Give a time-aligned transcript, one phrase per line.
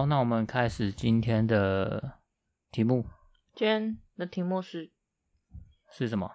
[0.00, 2.20] 好，那我们开始今天的
[2.72, 3.04] 题目。
[3.54, 4.90] 今天的题目是
[5.92, 6.26] 是什么？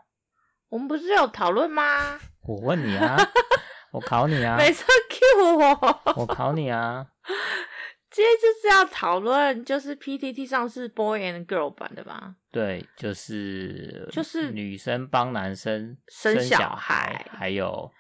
[0.70, 2.20] 我们不是有讨论吗？
[2.44, 3.18] 我问你啊，
[3.92, 7.08] 我考你啊，每次 Q 我，我考你啊。
[8.12, 12.36] 今天就是要讨论，就是 PTT 上是 Boy and Girl 版的吧？
[12.52, 17.92] 对，就是就是女生帮男生生小小孩，还有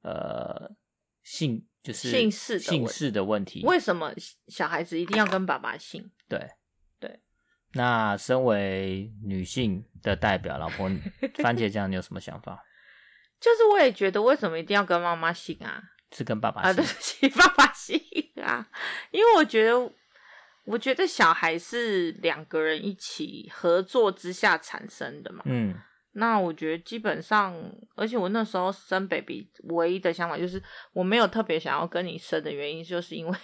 [0.00, 0.70] 呃
[1.22, 3.62] 姓就是姓氏的姓氏的问题。
[3.64, 4.10] 为什么
[4.48, 6.10] 小孩子一定要跟爸爸姓？
[6.28, 6.50] 对
[6.98, 7.20] 对。
[7.74, 10.88] 那身为女性的代表，老婆
[11.42, 12.64] 番茄酱，你有什么想法？
[13.38, 15.82] 就是我也觉得，为什么一定要跟妈妈姓啊？
[16.10, 16.72] 是跟爸爸姓啊？
[16.72, 18.00] 对不起，爸爸姓
[18.42, 18.66] 啊。
[19.10, 19.92] 因为我觉得，
[20.64, 25.42] 我觉得小孩是两个人一起合作之下产生的嘛。
[25.44, 25.78] 嗯。
[26.14, 27.54] 那我觉得基本上，
[27.94, 30.62] 而且我那时候生 baby 唯一的想法就是，
[30.92, 33.36] 我没有特别想要跟你生的原因，就是因为。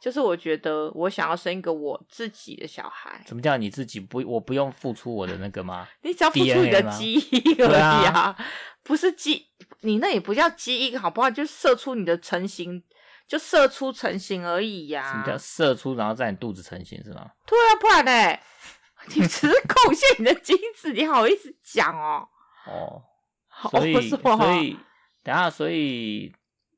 [0.00, 3.22] 就是我觉得我想要生一个我自己的小孩。
[3.28, 4.22] 什么叫你自己不？
[4.26, 5.86] 我不用付出我的那个吗？
[6.02, 8.46] 你只要付出你的基因而已啊，啊
[8.82, 9.46] 不是基，
[9.82, 11.30] 你那也不叫基因，好不好？
[11.30, 12.82] 就射出你的成型，
[13.28, 15.12] 就射出成型而已呀、啊。
[15.12, 17.32] 什么叫射出，然后在你肚子成型是吗？
[17.46, 18.38] 对啊，不然呢？
[19.14, 22.28] 你只是贡献你的精子，你好意思讲哦？
[22.66, 23.02] 哦，
[23.48, 24.76] 好，所以我所以
[25.22, 26.32] 等下，所以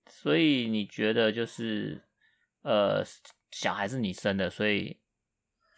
[0.08, 2.02] 所以你觉得就是。
[2.62, 3.02] 呃，
[3.50, 4.94] 小孩是你生的，所以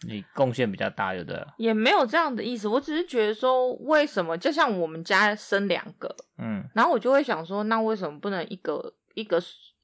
[0.08, 1.46] 你贡献比较大，对不对？
[1.58, 9.40] 也没有这样的意思，我只是觉得说，为什么就像我们家生两个，嗯，然后我就会想说，那为什么不能一个一个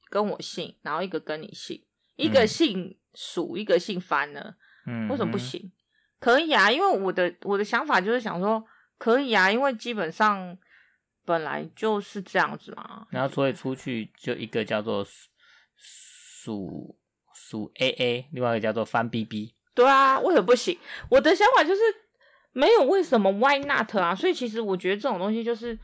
[0.09, 1.81] 跟我姓，然后一个跟你姓，
[2.17, 4.55] 一个姓鼠，嗯、一个姓番呢？
[4.85, 5.71] 嗯，为什么不行？
[6.19, 8.63] 可以啊，因为我的我的想法就是想说，
[8.97, 10.57] 可以啊，因为基本上
[11.25, 13.07] 本来就是这样子嘛。
[13.11, 15.05] 然后所以出去就一个叫做。
[16.39, 16.97] 数
[17.33, 19.53] 数 A A，另外一个叫做翻 B B。
[19.73, 20.79] 对啊，为什么不行？
[21.09, 21.81] 我的想法就是
[22.53, 24.15] 没有为什么 Why not 啊？
[24.15, 25.77] 所以其实我觉得这种东西就是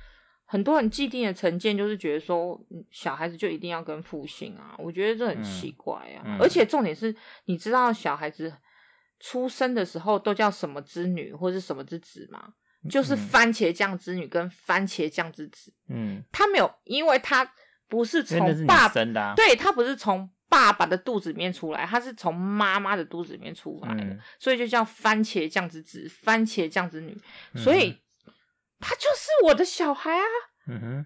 [0.46, 2.58] 很多人既定的成见，就是觉得说
[2.92, 4.74] 小孩子就一定要跟父姓啊。
[4.78, 6.38] 我觉得这很奇怪啊。
[6.40, 7.14] 而且重点是，
[7.44, 8.54] 你知道小孩子
[9.24, 12.54] 出生的时候都叫什么之女或者什么之子吗？
[12.90, 15.74] 就是番茄酱之女跟番茄酱之子。
[15.90, 17.50] 嗯，他没有，因为他
[17.88, 20.30] 不是从爸生的、啊，对他不是从。
[20.50, 27.18] 爸爸的肚子里面出来，他是从妈妈的肚子里面出来的，嗯、所以就叫番茄酱之子、番茄酱之女，
[27.56, 28.00] 嗯、所以
[28.80, 30.26] 他就是我的小孩啊。
[30.68, 31.06] 嗯哼，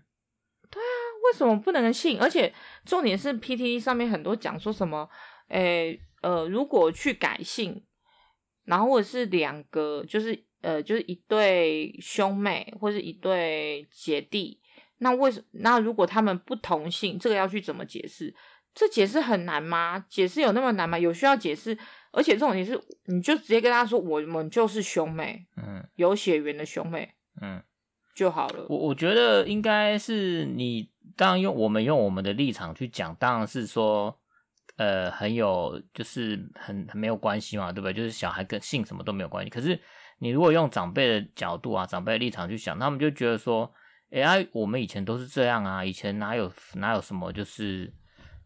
[0.69, 0.91] 对啊，
[1.23, 2.19] 为什么不能信？
[2.19, 2.53] 而且
[2.83, 5.09] 重点是 PTT 上面很多讲说什么，
[5.47, 7.81] 诶、欸，呃，如果去改姓，
[8.67, 14.59] 然后或者是两个，就是呃，就是一对兄妹或者一对姐弟，
[14.99, 15.45] 那为什么？
[15.53, 18.35] 那如果他们不同姓，这个要去怎么解释？
[18.73, 20.05] 这解释很难吗？
[20.07, 20.99] 解释有那么难吗？
[20.99, 21.75] 有需要解释？
[22.11, 27.63] 而且这种也是，你就直接跟他说，我们就是兄妹，嗯，有血缘的兄妹，嗯，
[28.15, 28.65] 就好了。
[28.69, 34.19] 我我觉得应该是你，当然用我们用我们的立场去讲，当然是说，
[34.77, 37.93] 呃，很有，就是很很没有关系嘛，对不对？
[37.93, 39.49] 就是小孩跟姓什么都没有关系。
[39.49, 39.79] 可是
[40.19, 43.71] 你如果用长辈的角度啊，长辈的立场去想，他们就觉得说，
[44.11, 47.93] 哎呀，我们以前都是这样啊，以前哪有哪有什么就是。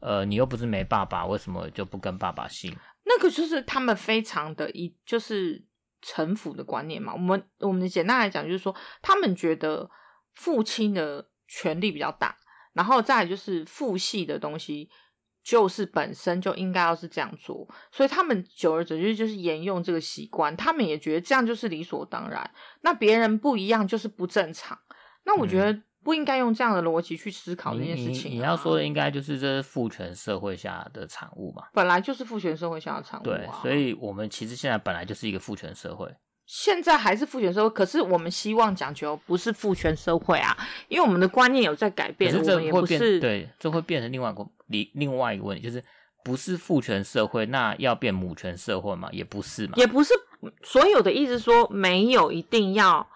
[0.03, 2.75] 呃，你又不是没爸爸，为什么就不跟爸爸姓？
[3.03, 5.63] 那个就是他们非常的一就是
[6.01, 7.13] 城府的观念嘛。
[7.13, 9.87] 我们我们简单来讲，就是说他们觉得
[10.33, 12.35] 父亲的权力比较大，
[12.73, 14.89] 然后再就是父系的东西，
[15.43, 22.49] 就是本身就应该要是这样做，所以他们久而久之就是沿用这个习惯，他们也觉得这样就是理所当然。
[22.81, 24.77] 那别人不一样就是不正常。
[25.23, 25.71] 那我觉得。
[25.71, 28.33] 嗯不应该用这样的逻辑去思考这件事情啊。
[28.33, 31.65] 你，你要说的应该就是这是父权社会下的产物嘛？
[31.73, 33.37] 本来就是父权社会下的产物啊。
[33.37, 36.11] 对，所以我们其实现在本来就是一个父权社会。
[36.53, 40.57] 现在还是父权社会，可是我们希望讲求不是父权社会啊，
[40.89, 42.29] 因为我们的观念有在改变。
[42.29, 45.81] 这会变，我们也不是对，这会变成另外一个另另外一个问题，就是
[46.25, 49.07] 不是父权社会，那要变母权社会嘛？
[49.13, 49.75] 也不是嘛？
[49.77, 50.13] 也不是
[50.61, 53.07] 所有的意思说没有一定要。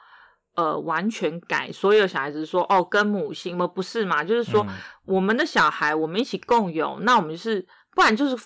[0.57, 3.67] 呃，完全改所有小孩子说哦，跟母性吗？
[3.67, 4.23] 不是嘛？
[4.23, 4.73] 就是说，嗯、
[5.03, 8.37] 我们的小孩我们一起共有，那我们就是，不然就是，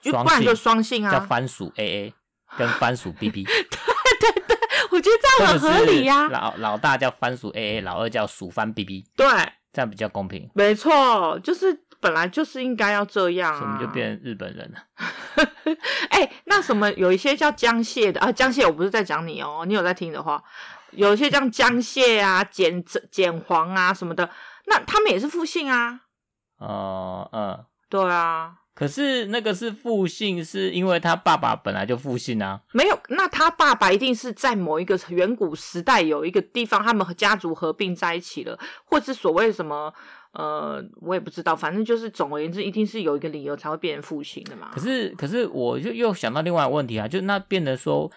[0.00, 2.14] 就不然就双性啊，叫番薯 A A
[2.56, 3.44] 跟番薯 B B。
[5.00, 6.28] 我觉得这样很合理呀、啊。
[6.28, 9.06] 老老大叫番薯 A A，老二叫薯番 B B。
[9.16, 9.26] 对，
[9.72, 10.50] 这样比较公平。
[10.52, 13.58] 没错，就是本来就是应该要这样啊。
[13.58, 15.48] 所以我们就变日本人了。
[16.10, 18.30] 哎、欸，那什么有一些叫江蟹的啊？
[18.30, 20.42] 江蟹我不是在讲你哦，你有在听的话。
[20.90, 24.28] 有一些像江蟹啊、 碱碱黄啊什么的，
[24.66, 26.00] 那他们也是复姓啊。
[26.58, 32.58] 哦，嗯，对啊，可是那个是复姓，是因为他爸爸本来就复姓啊。
[32.72, 39.92] 没有，那他爸爸一定是在某一个远古时代有一个地方，他们和家族合并在一起了，或是所谓什么
[40.32, 44.70] 呃，我也不知道，反正就是总而言之，一定是有一个理由才会变成父姓的嘛。
[44.72, 48.10] 可是，可是我就又想到另外一个问题啊，就那变得说，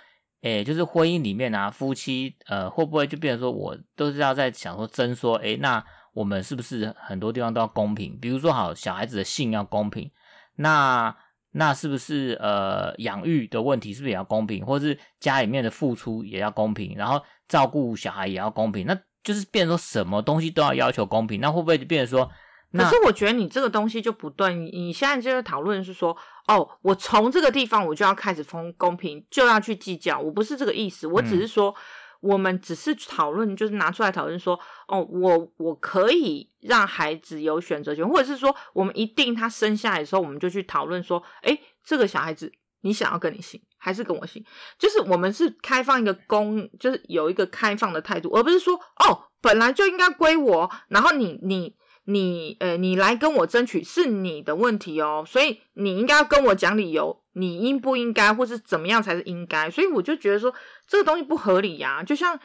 [0.43, 5.83] 诶，就是婚姻里面啊，夫妻呃，会不会就变成说我都是要在想说争说，诶，那
[6.13, 8.17] 我们是不是很多地方都要公平？
[8.17, 10.09] 比如说，好，小孩子的姓要公平。
[10.55, 11.15] 那
[11.51, 18.85] 那是不是呃养育的问题是不是也要公平，或者是家里面的付出也要公平，然后照顾小孩也要公平？
[18.87, 22.29] 那就是变成说什么东西都要要求公平，那会不会就变成说？
[22.73, 26.17] 可是我觉得你这个东西就不对，你现在就是讨论是说，
[26.47, 31.69] 哦，我从这个地方我就要开始分公平，就要去计较，我不是这个意思，我只是说。
[31.69, 31.75] 嗯
[32.23, 44.43] 我们只是讨论，就是拿出来讨论说，哦，我我可以让孩子有选择权，或者是说，我们一定他生下来的时候，我们就去讨论说，诶，这个小孩子你想要跟你姓，还是跟我姓？
[44.79, 51.75] 就是我们是开放一个公，就是有一个开放的态度，而不是说，哦，本来就应该归我，然后你你。
[52.05, 59.69] 你呃，你来跟我争取是你的问题哦，所以你应该要跟我讲理由，你应不应该，或是怎么样才是应该？
[59.69, 60.53] 所以我就觉得说
[60.85, 62.03] 这个东西不合理呀。
[62.03, 62.37] 就像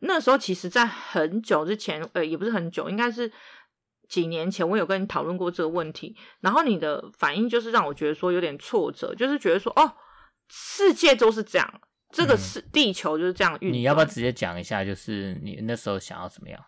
[0.00, 3.32] 那时候，其实，在很久之前，呃，也不是很久，应该是
[4.06, 9.94] 几年前，我有跟你讨论过这个问题，然后你的反应就是让我觉得说有点挫折，就是觉得说哦，
[10.50, 11.80] 世界都是这样，
[12.12, 13.72] 这个是地球就是这样运转。
[13.72, 16.62] 你要不要直接讲一下，就是你那时候想要怎么样？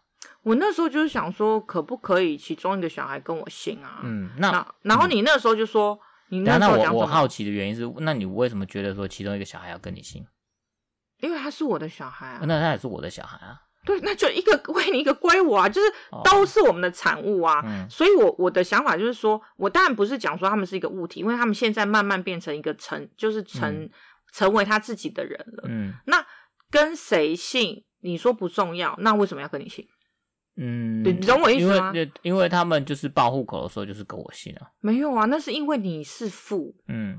[0.49, 4.01] 我那时候就是想说，可不可以其中一个小孩跟我姓啊？
[4.03, 5.93] 嗯，那然后，你那时候就说，
[6.31, 6.93] 嗯、你那时候讲什么？
[6.93, 10.27] 那我我好奇的原因是，那你为什么觉得说其中一个小孩要跟你姓？
[11.21, 12.41] 因为他是我的小孩啊。
[12.45, 13.61] 那他也是我的小孩啊。
[13.85, 15.93] 对，那就一个归你，一个归我啊，就是
[16.25, 17.61] 都是我们的产物啊。
[17.65, 23.91] 哦、所以我我的想法就是说，我当然不是讲说他们是一个物体，因为他们现在慢慢变成一个成，就是成、嗯、
[24.33, 25.65] 成为他自己的人了。
[25.69, 26.25] 嗯，那
[26.71, 29.87] 跟谁姓，你说不重要，那为什么要跟你姓？
[30.61, 31.93] 嗯，你懂我意思吗？
[31.95, 34.67] 因为因为他们就是报户口的时候就是跟我姓啊。
[34.81, 37.17] 没有啊，那是因为你是父，嗯，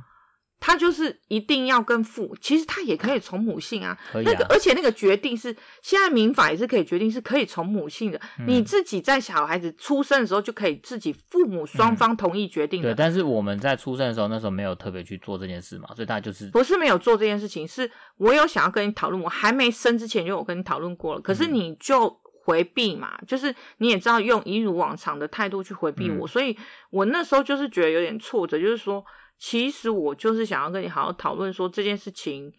[0.59, 2.35] 他就是一定要跟父。
[2.41, 4.31] 其实他也可以从母姓啊，可以啊。
[4.33, 8.19] 那个而且那个决定是现在民法也是可以决定是可以从母姓的。
[8.39, 12.89] 嗯，你自己在小孩子出生的时候就可以自己父母双方同意决定的。
[12.89, 12.91] 嗯。
[12.91, 22.19] 对，但是我们在出生的时候那时候没有特别去做这件事嘛，所以他就是不是没有做这件事情，是我有想要跟你讨论，我还没生之前就有跟你讨论过了，可是你就。
[22.49, 26.57] 回避嘛，就是你也知道用一如往常的态度去回避我，嗯、所以
[26.89, 29.05] 我那时候就是觉得有点挫折，就是说，
[29.37, 32.51] 其实我就是想要跟你好好讨论说这件事情，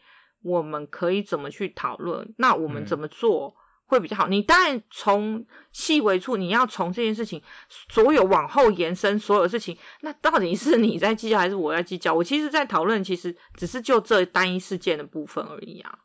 [0.44, 3.52] 我们可以怎么去讨论，那我们怎么做
[3.86, 4.28] 会比较好？
[4.28, 7.42] 嗯、你当然从细微处，你要从这件事情
[7.88, 12.14] 所有往后延伸所有事情，那到底是你在计较还是我在计较？
[12.14, 15.98] 我其实，在讨论，其实只是就这单一事件的部分而已啊。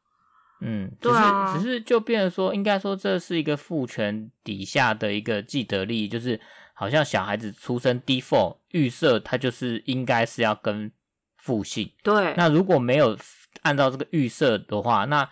[0.62, 6.40] 嗯，只是、啊、只是就变成说，应该说这是一个父权底下的一个既得利益，就是
[6.74, 10.92] 好像小孩子出生 default 预设他就是应该是要跟
[11.38, 11.92] 父姓。
[12.02, 13.18] 对，那如果没有
[13.62, 15.30] 按照这个预设的话，那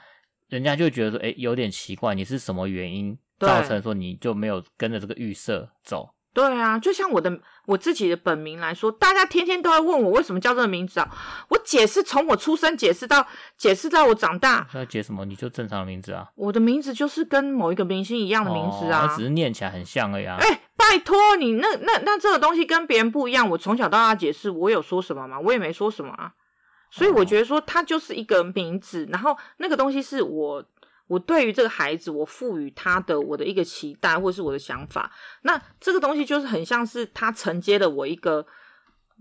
[0.49, 6.13] 人家就觉得说，哎，有点奇怪，你是什么原因造成说你就没有跟着这个预设走？
[6.33, 11.07] 对啊，就像我的我自己的本名来说，大家天天都在问我为什么叫这个名字啊。
[11.49, 15.25] 我解释从我出生解释到解释到我长大，那解什么？
[15.25, 16.27] 你就正常的名字啊。
[16.35, 20.37] 我的名字就是跟某一个明星一样的名字啊，哦、只是念起来很像而已啊。
[20.39, 23.47] 哎，拜托你，那那那这个东西跟别人不一样。
[23.51, 25.39] 我从小到大解释，我有说什么吗？
[25.39, 26.33] 我也没说什么啊。
[26.89, 30.65] 所以我觉得说它就是一个名字，然后那个东西是我。
[31.07, 38.45] 我对于这个孩子，我赋予他的我的一个期待，或是我的想法，那这个东西就是很像是他承接了我一个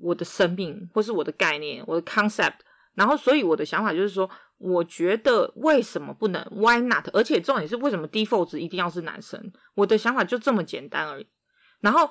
[0.01, 2.59] 我的生命，或是我的概念，我的 concept。
[2.95, 7.09] 然后，所以我的想法就是说，我觉得为什么不能？Why not？
[7.13, 9.53] 而且重点是为什么 default 一定要是男生？
[9.75, 11.27] 我的想法就这么简单而已。
[11.81, 12.11] 然后，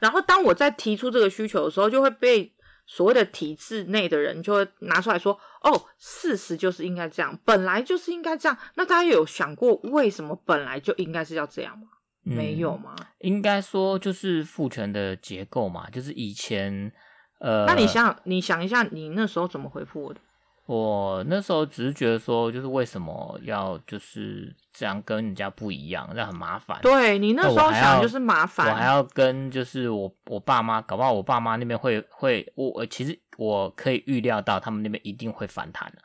[0.00, 2.55] 然后当我在提出这个需求的时候，就会被。
[2.86, 11.88] 所谓的体制内的人就会拿出来说：“哦，事实就是应该这样，本来就是应该这样。”那大家有想过为什么本来就应该是要这样吗？
[12.24, 12.94] 嗯、没有吗？
[13.18, 16.92] 应该说就是父权的结构嘛，就是以前
[17.40, 17.66] 呃……
[17.66, 20.20] 那你想，你想一下，你那时候怎么回复我的？
[20.66, 26.76] 我那时候只是觉得说，就是为什么要就是这样跟人家不一样，那很麻烦。
[26.82, 36.02] 对，你那时候想就是麻烦，我还要跟就是我我爸妈，搞不好我爸妈那边会会我其实我可以预料到他们那边一定会反弹的，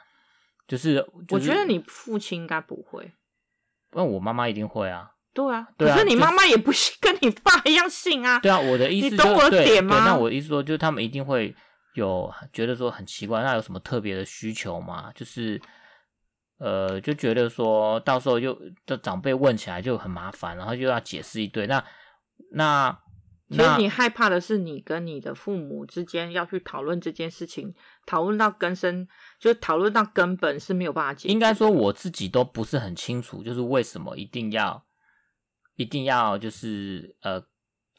[0.68, 3.12] 就是，就是，我觉得你父亲应该不会，
[3.94, 5.14] 那我妈妈一定会啊。
[5.34, 8.38] 对啊，可是你妈妈也不是跟你爸一样信啊。
[8.40, 10.04] 对啊，我的意思、就是、你懂我的点吗？
[10.06, 11.56] 那我的意思说，就是他们一定会。
[11.94, 15.12] 有觉得说很奇怪，那有什么特别的需求吗？
[15.14, 15.62] 就是
[16.58, 21.68] 呃，就觉得说到时候又的长辈问起来就很麻烦，然后又要解释一堆。
[21.68, 21.84] 那
[22.52, 22.98] 那
[23.50, 27.74] 其实你害怕的是你跟你的父母之间要去讨论这件事情，
[28.06, 29.08] 讨论到根深，
[29.40, 31.34] 就讨论到根本是没有办法解决。
[31.34, 34.86] 应该说我自己都不是很清楚，就是为什么一定要
[35.76, 37.51] 一定要就是呃。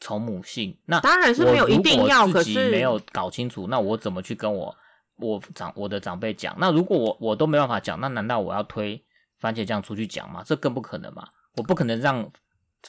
[0.03, 4.75] 从母姓，那当然是没有一定要，可是没有搞清楚，那我怎么去跟我
[5.15, 6.53] 我长我的长辈讲？
[6.59, 9.01] 那如果我我都没办法讲，那难道我要推
[9.39, 10.43] 番茄酱出去讲吗？
[10.45, 11.25] 这更不可能嘛！
[11.55, 12.29] 我不可能让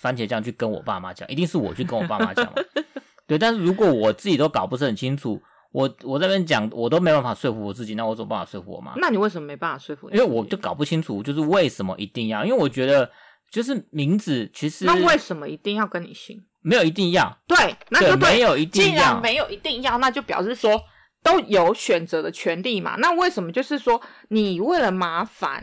[0.00, 2.52] 番茄酱去跟我爸妈讲，一定是我去跟我爸妈讲。
[3.28, 5.40] 对，但是如果我自己都搞不是很清楚，
[5.71, 8.92] 我我这边讲我都没办法说服我自己，那我怎么办法说服我妈？
[8.97, 10.11] 那你为什么没办法说服？
[10.11, 12.44] 因为我就搞不清楚，就是为什么一定要？
[12.44, 13.09] 因为我觉得
[13.52, 16.42] 就是名字其实那为什么一定要跟你姓？
[16.64, 18.16] 没有一定要，对，那就对。
[18.16, 18.90] 对，没有一定要。
[18.90, 20.83] 既然没有一定要，那就表示说
[21.23, 22.97] 都有选择的权利嘛。
[22.99, 25.62] 那为什么就是说你为了麻烦，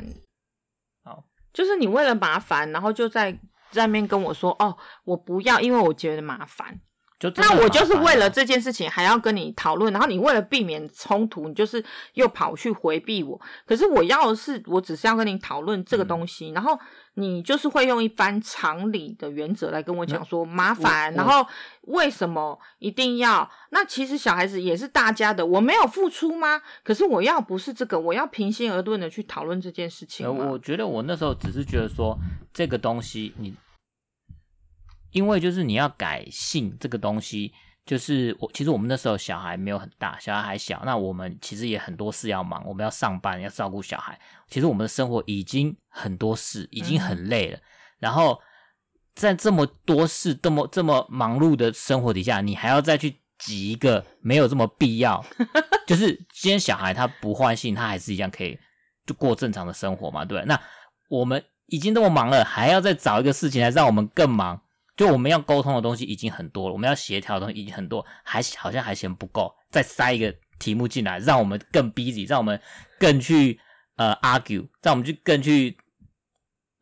[1.03, 3.35] 好，就是你为了麻烦，然后就在
[3.71, 6.79] 在面跟我说，哦，我不要，因为我觉得麻烦。
[7.35, 11.83] 那我就是为了这件事情还要跟你讨论，然后你为了避免冲突，你就是
[12.15, 13.39] 又跑去回避我。
[13.65, 16.79] 可是我要的是，我只是要跟你讨论这个东西，嗯、然后
[17.15, 21.45] 你就是会用一般常理的原则来跟我讲说麻烦，然后
[21.81, 23.49] 为什么一定要？
[23.69, 26.61] 那其实小孩子也是大家的，我没有付出吗？
[26.83, 30.27] 可是我要不是这个，我要平心而论的去讨论这件事情。
[30.27, 32.17] 我觉得我那时候只是觉得说
[32.53, 33.53] 这个东西你。
[35.11, 37.53] 因为就是你要改姓这个东西，
[37.85, 47.57] 就是我其实我们那时候小孩没有很大，小孩还小，那我们其实也很多事要忙，我们要上班，要照顾小孩，其实我们的生活已经很多事，已经很累了。
[47.57, 47.61] 嗯、
[47.99, 48.39] 然后
[49.15, 55.23] 在这么多事、这么这么忙碌的生活底下，你还要再去挤一个没有这么必要，
[55.85, 58.57] 就是今天小孩他不换姓，他还是一样可以
[59.05, 60.47] 就过正常的生活嘛，对不对？
[60.47, 60.61] 那
[61.09, 64.61] 我们已经这么忙了，还要再找一个事情来让我们更忙。
[64.97, 72.59] 就我们要沟通的东西已经很多了，我们要协调的东西已经很多，还好像还嫌不够，再塞一个题目进来，让我们更 busy，让我们
[72.99, 73.59] 更去
[73.95, 75.75] 呃 argue，让我们去更去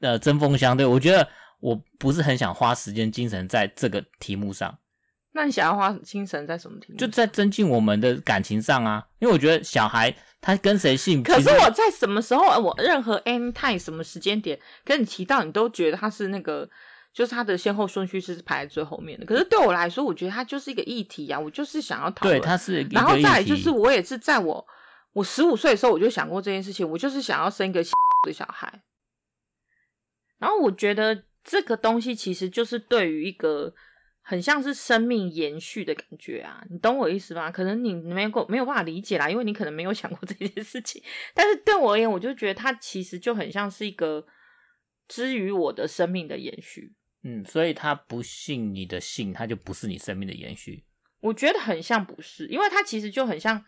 [0.01, 0.85] 呃针锋相对。
[0.85, 4.77] 我觉得我不是很想花时间精神在这个题目上。
[5.31, 6.97] 那你想要花精神在什么题目？
[6.97, 16.67] 就在增进我们的感情上啊，因为我觉得小孩他跟谁姓，可是我在什么时候，我任何 anytime 什么时间点跟你提到，你都觉得他是那个。
[17.11, 22.39] 就是它的先后顺序是排在最后面的，可是对我来说，我觉得它就是一个议题啊，我就是想要讨论。
[22.39, 22.87] 对，它是。
[22.91, 24.65] 然后再来就是，我也是在我
[25.13, 27.83] 我十五岁的时候，我就想过这件事情，我就是想要生一个
[28.25, 28.83] 的小孩。
[30.37, 33.73] 然后我觉得这个东西其实就是对于一个
[34.21, 37.51] 很像是生命延续的感觉啊，你懂我意思吗？
[37.51, 41.03] 可能你没有没有办法理解啦，因为你可能没有想过这件事情。
[41.33, 44.25] 但是对我而言，我就觉得它其实就很像是一个
[45.07, 46.93] 之于我的生命的延续。
[47.23, 50.85] 嗯，所以他不信你的姓，他就不是你生命的延续。
[51.19, 53.61] 我觉得很像不是，因为他其实就很像，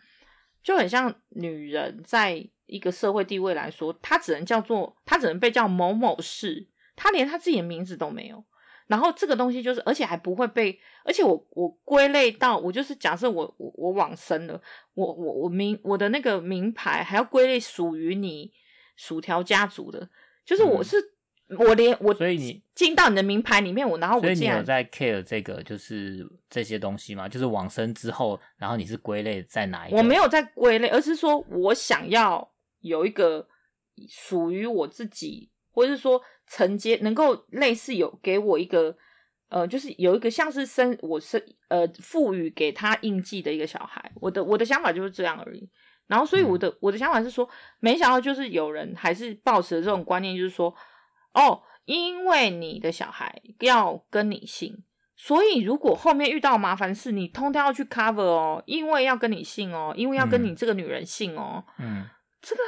[0.62, 6.66] 就很像女人在一个社会地位来说，她只能叫做，她只能被叫某某氏，
[6.96, 8.42] 她连她自己的名字都没有。
[8.86, 14.58] 然后这个东西就是，而且还不会被，而且我我归类到，我就是假设我我我往生了，
[14.94, 18.50] 我我我名我的那个名牌还要归类属于你
[18.96, 20.08] 薯条家族的，
[20.46, 20.98] 就是我是。
[20.98, 21.08] 嗯
[21.58, 27.28] 我连我，所以你进到你的名牌里面，我然后我，所以你有在 care 这个就是这些东西吗？
[27.28, 29.96] 就是往生之后，然后你是归类在哪一个？
[29.98, 33.46] 我没有在归类，而是说我想要有一个
[34.08, 38.96] 属于我自己，或者是说承接能够类似有给我一个
[39.48, 44.10] 呃，就是有一个像是生我是呃赋予给他印记的一个小孩。
[44.22, 45.68] 我的我的想法就是这样而已。
[46.06, 47.46] 然后所以我的、嗯、我的想法是说，
[47.80, 50.74] 没想到就是有人还是抱持这种观念，就是说。
[51.34, 54.84] 哦，因为你的小孩要跟你姓，
[55.16, 61.64] 所以如果后面遇到麻烦事，你通通要去 cover 哦，因为要跟你姓哦，因为要跟你这个女人姓哦。
[61.78, 62.04] 嗯，
[62.40, 62.62] 这个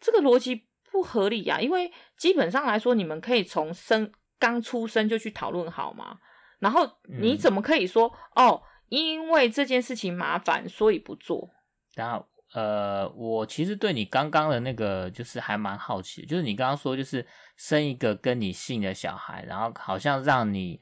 [0.00, 6.18] 这个逻辑不合理呀，因为基本上来说，你们可以从生刚出生就去讨论好吗？
[6.58, 6.88] 然后
[7.20, 11.50] 你怎么可以说、嗯、哦，因为这件事情麻烦，所以不做？
[11.94, 12.26] 然后。
[12.54, 20.78] 呃，我其实对你刚刚的那个就是还蛮好奇，就是你刚刚说就是生一个跟你姓的小孩，然后好像让你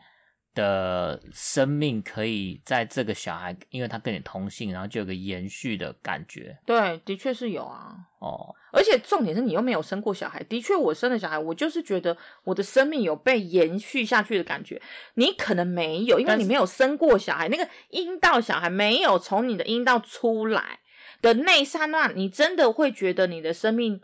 [0.54, 6.58] 的生命可以在这个小孩，因为他跟你同姓，然后就有个延续的感觉。
[6.66, 7.96] 对，的确是有啊。
[8.20, 10.42] 哦，而且重点是你又没有生过小孩。
[10.44, 12.14] 的确，我生了小孩，我就是觉得
[12.44, 14.80] 我的生命有被延续下去的感觉。
[15.14, 20.78] 你可能没有，因为你没有生过小孩，那个阴道小孩没有从你的阴道出来
[21.22, 24.02] 的那一刹那，你真的会觉得你的生命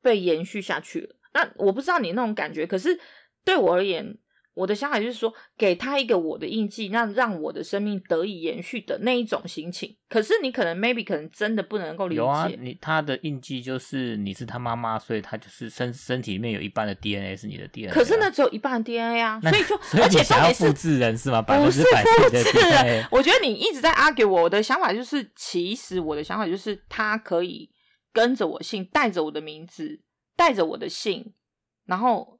[0.00, 1.16] 被延续下去了。
[1.34, 2.98] 那我不知道你那种感觉，可是
[3.44, 4.16] 对我而言。
[4.58, 9.96] 我的想法就是说，给他一个我的印记，那让我的生命得以延续的那一种心情。
[10.08, 12.18] 可是你可能 maybe 可能真的不能够理解。
[12.18, 17.94] 有啊，你他的印记就是你是他妈妈，所以他就是身身体里面有一半的 DNA 是你的 DNA，啊。
[17.94, 21.40] 可是那只有一半的 DNA 啊， 所以就而且想要复制人是吗？
[21.40, 23.06] 不是复制人。
[23.12, 27.70] 我觉得你一直在 argue 我，我的想法就是，其实我的想法就是，他可以
[28.12, 30.00] 跟着我姓，带着我的名字，
[30.36, 31.32] 带着我的姓，
[31.86, 32.37] 然后。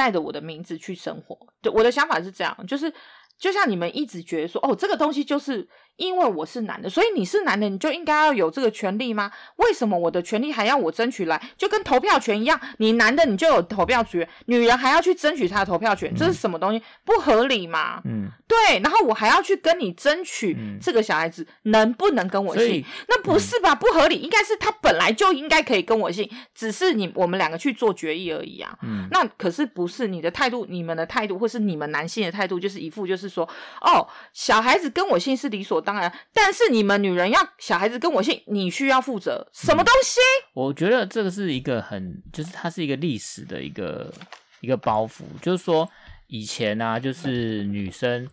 [0.00, 2.90] 带着我的名字去生活，对，我的想法是这样，就是
[3.38, 5.68] 就像你们一直觉得说，哦，这个东西就是。
[6.00, 9.30] 因为我是男的，所以你是男的，你就应该要有这个权利吗？
[9.56, 11.40] 为什么我的权利还要我争取来？
[11.58, 16.82] 就跟投票权一样，你男的你就有投票权，女人还要去争取她的投票权，这是什么东西？
[17.04, 18.00] 不合理嘛？
[18.06, 18.80] 嗯，对。
[18.80, 22.82] 然后我还要去跟你争取这个小孩子能不能跟我姓？
[23.08, 23.74] 那不是吧？
[23.74, 28.74] 不合理，应该是他本来就应该可以跟我姓，只是你我们两个去做决议而已啊。
[28.82, 33.46] 嗯，那可是不是你的态度，你们的态度，或是你们男性的态度，就是一副就是说，
[33.82, 35.89] 哦，小孩子跟我姓是理所当。
[35.90, 40.20] 当然，但是你们女人要小孩子跟我姓，你需要负责什么东西？
[40.20, 44.12] 嗯，我觉得这个是一个很，就是它是一个历史的一个
[44.60, 45.22] 一个包袱。
[45.42, 45.90] 就是说，
[46.28, 48.28] 以前啊，就是女生，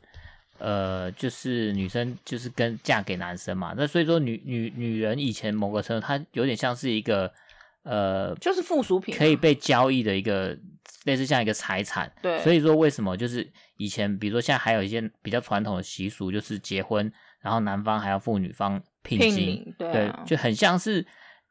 [0.59, 3.73] 呃，就是女生就是跟嫁给男生嘛。
[3.75, 7.31] 那所以说女，女女女人以前某个程度，她有点像是一个，
[7.81, 10.55] 呃，就是附属品，可以被交易的一个。
[11.03, 17.09] 类似像一个财产，对，所以说为什么就是以前，比如说现在还有一些比较传统的习俗，就是结婚，
[17.41, 21.05] 然后男方还要付女方聘金，对，啊、对，就很像是，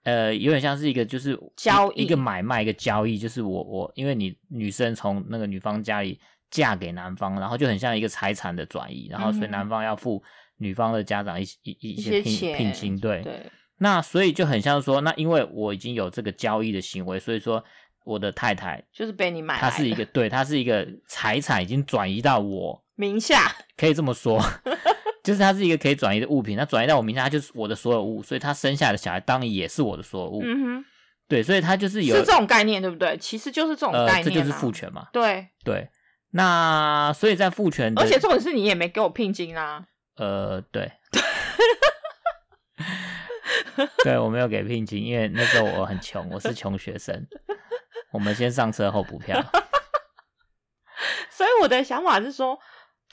[0.05, 10.23] 呃，有点像是一个就是交易，一个买卖，一个交易，就是我我因为你女生从那个女方家里嫁给男方，然后就很像一个财产的转移，然后所以男方要付
[10.59, 17.65] 女方的家长一一一,一些聘聘金，对，对，那所以就很像说，那因为我已经有这个交易的行为，所以说。
[18.07, 24.41] 我的太太就是被你买，她是一个对，她是一个财产已经转移到我名下，可以这么说，
[25.27, 30.41] 就是它是一个可以转移的物品，它转移到我名下，它就是我的所有物，所以它生下的小孩当然也是我的所有物。
[30.45, 30.85] 嗯哼，
[31.27, 33.17] 对，所以它就是有是这种概念，对不对？
[33.17, 35.09] 其实就是这种概念、啊呃，这就是父权嘛。
[35.13, 35.89] 对对，
[36.31, 39.85] 那所以在父权，而且重点是你也没给我聘金啊。
[40.15, 40.93] 呃，对，
[44.05, 47.27] 对我没有给聘金，因为那时候我很穷，我是穷学生。
[48.13, 49.39] 我们先上车后补票，
[51.29, 52.59] 所以我的想法是说，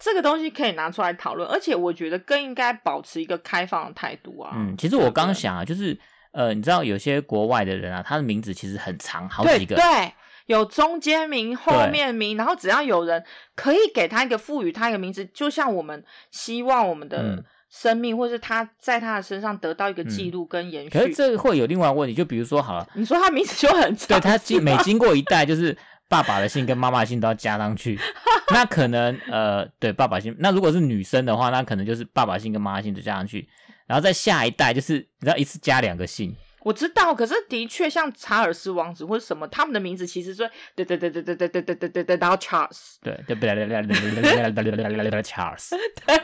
[0.03, 4.51] 这个东西可以拿出来讨论，而且我觉得更应该保持一个开放的态度啊。
[4.55, 5.97] 嗯，其实我刚想啊，就是
[6.33, 10.13] 呃，你知道有些国外的人啊，他的名字其实很长，好几个，对，对，
[10.47, 13.23] 有中间名、后面名，然后只要有人
[13.55, 17.17] 可以给他一个赋予他一个名字，就像我们希望我们的。
[17.21, 17.43] 嗯
[17.75, 20.91] 生命，或是他在他的身上得到一个记录跟延续，嗯。
[20.91, 25.75] 可是这个会有另外一个问题，就比如说好了，你说他名字就很长，对，他经每经过一代，就是
[26.09, 27.99] 爸爸的姓跟妈妈的姓都要加上去。
[28.51, 30.35] 那可能呃，对，爸爸姓。
[30.39, 33.47] 那如果是女生的话，那可能就是爸爸姓跟妈妈姓都加上去，
[33.87, 36.35] 然后在下一代就是你知道一次加两个姓。
[36.61, 45.69] 我知道，可是的确像查尔斯王子或者什么，他们的名字其实是对对对对对对对对对对对，然后 Charles，对对对对对对对对对 Charles，
[46.05, 46.15] 对，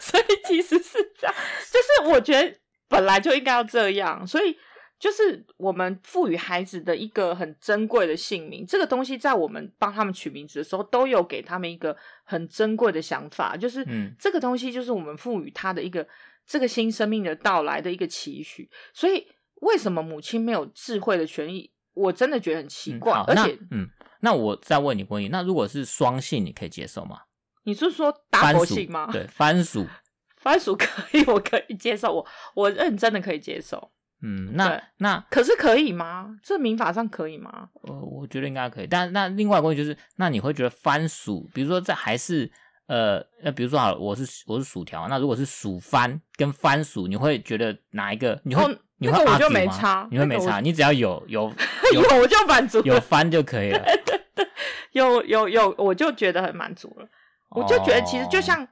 [0.00, 1.34] 所以其实是这样，
[1.70, 2.52] 就是我觉得
[2.88, 4.56] 本来就应该要这样，所以
[4.98, 13.86] 就是我们赋予孩子的一个很珍贵的姓名，这个东西在我们帮他们取名字的时候，都有给他们一个很珍贵的想法，就是
[14.18, 16.06] 这个东西就是我们赋予他的一个
[16.46, 19.26] 这个新生命的到来的一个期许，所以。
[19.60, 21.72] 为什么母亲没有智慧的权益？
[21.94, 23.14] 我真的觉得很奇怪。
[23.14, 23.88] 嗯、而且，嗯，
[24.20, 27.20] 那我再问你问题，那如果是双姓，你可以接受吗？
[27.62, 29.08] 你是说大伯姓吗？
[29.10, 29.86] 对，番薯，
[30.36, 33.90] 番薯可以，我可以接受，我我认真的可以接受。
[34.24, 36.34] 嗯，那那可是可以吗？
[36.42, 37.68] 这民法上可以吗？
[37.82, 38.86] 呃，我觉得应该可以。
[38.86, 42.50] 但那另外一个问题就是，那你会觉得番薯，比如说这还是
[42.86, 48.40] 呃，那比如说好了，我是我是薯条，那如果是薯番跟番薯，你会觉得哪一个？
[48.44, 48.62] 你会？
[48.64, 51.52] 哦那个我就没差，你会没差，你只要有有
[51.92, 53.78] 有，有我就满足，有番就可以了。
[53.84, 54.48] 对对对，
[54.92, 57.04] 有有有，我就觉得很满足了。
[57.50, 58.66] 哦、我就觉得其实就像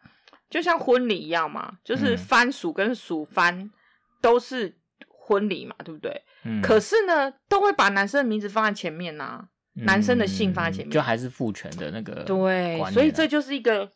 [0.49, 3.69] 就像婚礼一样嘛，就是番薯跟薯番
[4.23, 4.75] 都是
[5.25, 6.23] 婚礼嘛，对不对？
[6.45, 6.61] 嗯。
[6.61, 9.49] 可是呢，都会把男生的名字放在前面呐、啊。
[9.75, 13.91] 男生的姓放在前面，就还是父权的那个对，所以这就是一个，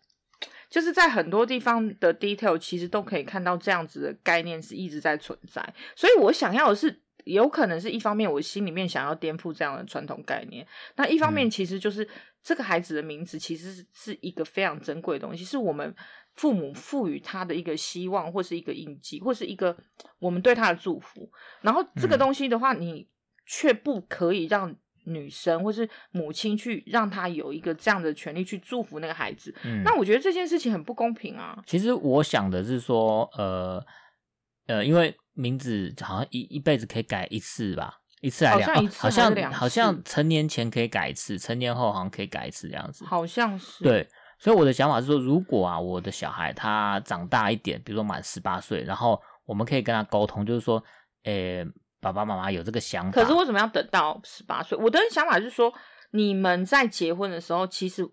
[0.71, 5.63] 就是在很多地方的 detail 其实都可以看到这样子的概念是一直在存在。
[5.95, 12.09] 所以我想要的是，有可能是一方面我心里面想要颠覆这样的传统概念，那一方面其实就是
[12.43, 15.95] 这个孩子的名字其实是是一个非常珍贵的东西，是我们
[16.37, 19.77] 父母赋予他的一个希望，或是一个印记，或是一个
[20.19, 21.31] 我们对他的祝福。
[21.61, 23.09] 然后这个东西的话，你
[23.45, 24.77] 却不可以让。
[25.09, 31.63] 女生或是母亲去让他有一个这样的权利去祝福那个孩子，嗯，那我觉得这件事情很不公平啊。
[31.65, 33.81] 其实我想的是说，呃
[34.67, 43.85] 呃，因为名字好像一一辈子可以改一次吧，一次还两次，好像好像成年前可以改一次，成年后好像可以改一次这样子，好像是。
[43.85, 50.83] 对，所以我的想法是说，如果啊，我的小孩他长大一点，比如说满十八岁，然后我们可以跟他沟通，就是说，
[51.25, 51.67] 诶。
[51.99, 54.79] 爸爸妈妈有这个想法，可是为什么要等到十八岁？
[54.79, 55.73] 我的想法就是说，
[56.13, 58.07] 你们在结婚的时候，其实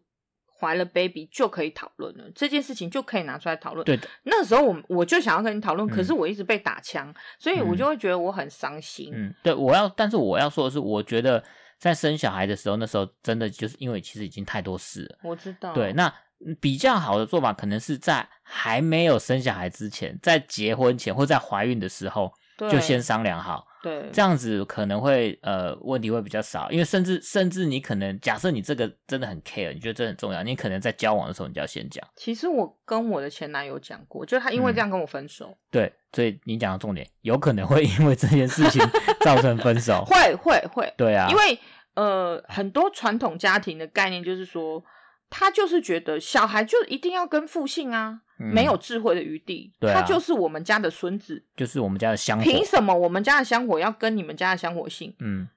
[0.59, 3.86] 怀了 baby 就可以讨论了，这件事情就可以拿出来讨论。
[3.86, 9.12] 对的，那时候我我就想要跟你讨论，可是我一直被打枪，嗯，所以我就会觉得我很伤心。
[9.13, 11.43] 嗯，对，我要，但是我要说的是，我觉得
[11.84, 15.19] 在生小孩的时候，那时候真的就是因为其实已经太多事了。
[15.22, 15.74] 我知道。
[15.74, 16.13] 对，那
[16.62, 22.32] 比较好的做法，可能是在还没有生小孩之前，在结婚前或在怀孕的时候，
[22.72, 23.65] 就先商量好。
[23.82, 32.02] 对，这样子可能会呃问题会比较少，因为甚至甚至你可能假设你这个真的很 care，你觉得这很重要，你可能在交往的时候你就要先讲。
[32.15, 35.48] 其实我跟我的前男友讲过，就他因为这样跟我分手。
[35.50, 38.82] 嗯、对，所以你讲的重点有可能会因为这件事情
[39.21, 40.06] 造成分手。
[40.06, 40.93] 会会会。
[40.95, 41.60] 对啊，因为
[41.95, 44.84] 呃很多传统家庭的概念就是说，
[45.30, 48.21] 他就是觉得小孩就一定要跟父姓啊。
[48.36, 52.43] 没有智慧的余地，他就是我们家的孙子，就是我们家的香火。
[52.43, 55.15] 凭什么我们家的香火要跟你们家的香火姓？
[55.19, 55.47] 嗯，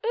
[0.00, 0.08] 呃，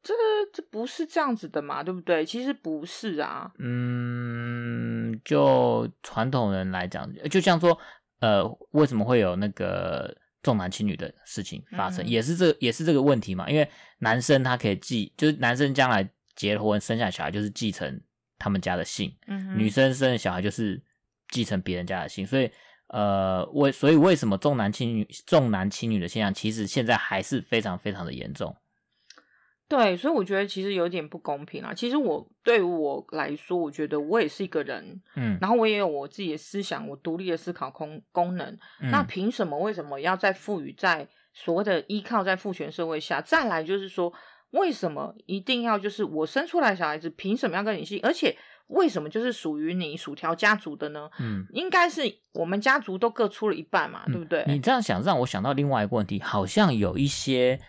[0.00, 0.14] 这
[0.52, 2.24] 这不是这样子的嘛，对不对？
[2.24, 3.50] 其实不是啊。
[3.58, 7.76] 嗯，就传统人来讲，就像说，
[8.22, 12.02] 呃，为什么会有那个重男轻女的事情发生？
[12.02, 13.50] 嗯、也是这也是这个问题嘛。
[13.50, 18.00] 因为男生他可以继，就是男生将来结婚生下小孩就是继承
[18.38, 20.82] 他们家的姓，嗯，女生生的小孩就是。
[21.32, 22.50] 继承别人家的姓，所以，
[22.88, 28.54] 呃，为所以为什么重男轻女、重男轻女的现象，其实现在还是非常非常的严重。
[29.74, 31.72] 对，所以我觉得其实有点不公平啊。
[31.72, 38.46] 其实我对于我来说，我觉得我也是一个人，嗯，然后我也有我自己的思想，我独立的思考功功能。
[38.82, 39.58] 嗯、那凭什么？
[39.58, 43.22] 为什么要在赋予在所谓的依靠在父权社会下？
[43.22, 44.12] 再来就是说，
[44.50, 47.98] 为什么一定要就是我生出来小孩子，凭什么要跟你姓？
[48.02, 48.36] 而且。
[48.68, 51.10] 为什么就是属于你薯条家族的呢？
[51.20, 52.00] 嗯，应该是
[52.32, 54.42] 我们家族都各出了一半嘛，嗯、对不对？
[54.46, 57.60] 你这样想让我想到另外一个问题，好像有一些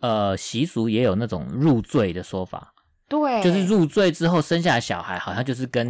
[0.00, 2.74] 呃习俗也有那种入赘的说法。
[3.08, 5.84] 对，就是入赘之后生下的小孩，好像就是跟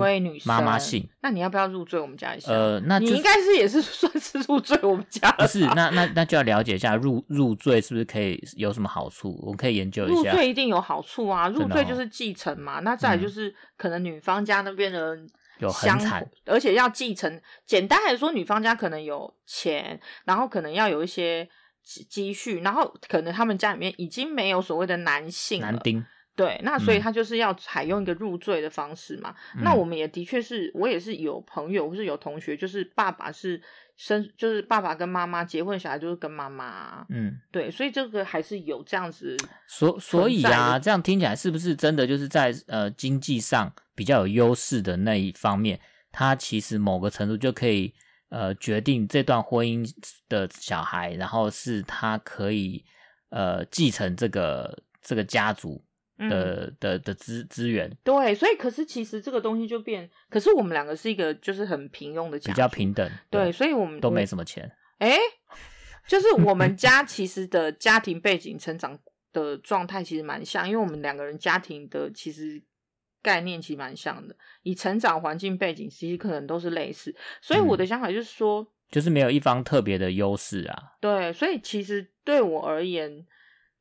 [0.46, 1.06] 妈妈姓。
[1.20, 2.50] 那你要不要入赘我们家一下？
[2.50, 5.30] 呃，那、就是、你应该是也是 算是入赘我们家。
[5.32, 9.38] 不是，那那那就要了解一下入入赘是不是可以有什么好处？
[9.42, 10.30] 我们可以研究一下。
[10.30, 11.46] 入赘一定有好处啊！
[11.48, 12.78] 入赘就是继承嘛。
[12.78, 15.14] 哦、那再来就是可能女方家那边的
[15.58, 17.38] 有很惨，而且要继承。
[17.66, 21.46] 简单来说，女方家可能有钱，然后可能要有一些
[22.08, 25.60] 积蓄，然后可能他们家里面已经没有所谓的男性。
[25.60, 26.04] 男丁。
[26.36, 29.34] 对，那所以他就是要采用一个入赘的方式嘛。
[29.54, 33.60] 嗯、那我们也的确是，我也是有朋友或是有同学，就是爸爸是
[33.98, 37.04] 生，就是爸爸跟妈妈结婚，小孩就是跟妈妈。
[37.10, 39.36] 嗯，对，所以这个还是有这样子。
[39.66, 45.78] 所所以啊，这样听起来是不是真的就是在呃经济上比较有优势的那一方面，
[46.10, 47.92] 他其实某个程度就可以
[48.30, 49.88] 呃决定这段婚姻
[50.28, 52.84] 的小孩，然后是他可以
[53.28, 55.84] 呃继承这个这个家族。
[56.28, 64.70] 的、嗯、的的资资源，对，所以可是其实这个东西就变，可是我们两个是一个就是很平庸的家，比较平等，对，对所以我们都没什么钱。
[64.98, 65.16] 哎，
[66.06, 68.98] 就是我们 家其实的家庭背景、成长
[69.32, 72.62] 的状态其实蛮像，因为我们两个人家庭的其实
[73.22, 80.92] 概念其实蛮像的，以成长环境背景其实可能都是类似，所以我的想法就是说，嗯、就是没有一方特别的优势啊。
[81.00, 83.26] 对，所以其实对我而言。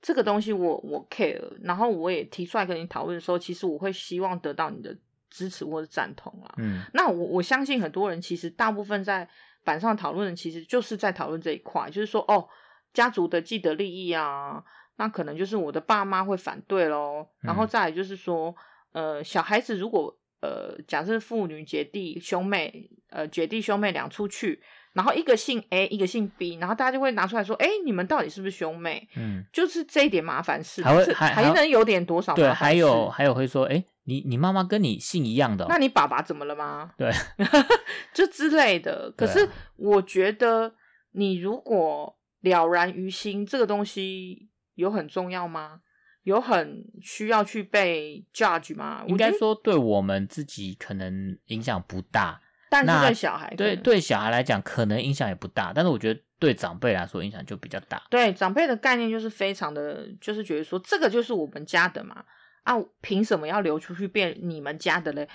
[0.02, 4.98] 这个东西我我 care，然后我也提出来跟你讨论的时候，其实我会希望得到你的
[5.30, 6.56] 支持或者赞同啊。
[6.58, 9.28] 嗯，那我我相信很多人其实大部分在
[9.66, 12.48] 板上讨论的，其实就是在讨论这一块，就是说哦，
[12.94, 14.64] 家族的既得利益啊，
[14.96, 17.30] 那可能就是我的爸妈会反对咯。
[17.42, 18.56] 然后再来就是说，
[18.94, 24.62] 呃，小孩子如果呃，假设父女姐弟兄妹，呃，姐弟兄妹俩出去，
[24.94, 29.06] 然后一个姓 A，一个姓 B，然后大家就会拿出来说，哎，你们到底是不是兄妹？
[29.18, 32.34] 嗯，就是这一点麻烦事，还会还还能有点多少？
[32.36, 36.92] 对，还有还有会说，哎，你你妈妈跟你姓一样的，那你爸爸怎么了吗？
[36.98, 37.12] 对，
[38.14, 39.12] 就之类的。
[39.12, 40.74] 可是我觉得，
[41.12, 45.82] 你如果了然于心，这个东西有很重要吗？
[46.30, 49.04] 有很需要去被 judge 吗？
[49.08, 52.40] 应该说，对我们自己可能影响不大。
[52.72, 55.74] 但是对小孩，对对小孩来讲，可能影响也不大。
[55.74, 58.00] 但是我觉得对长辈来说，影响就比较大。
[58.12, 62.24] 对长辈的概念就是非常的，就是觉得说这个就是我们家的嘛，
[62.64, 65.28] 啊，凭什么要流出去变你们家的嘞？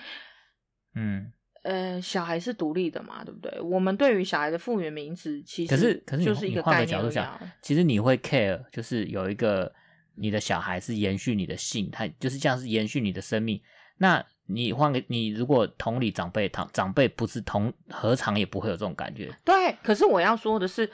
[0.95, 1.33] 嗯，
[1.65, 3.61] 呃，小孩是独立的嘛，对不对？
[3.61, 6.87] 我们对于小孩的复原名字，其实可是可是就是一个概念。
[6.87, 9.75] 角度想，其实你会 care，就是有一个
[10.17, 13.61] 你的小孩是延续你的性，他就是这样是延续你的生命。
[13.99, 19.33] 那你换个你，如果同理长辈，长长辈不是同，何尝也不会有这种感觉？
[19.45, 20.91] 对，可是我要说的是，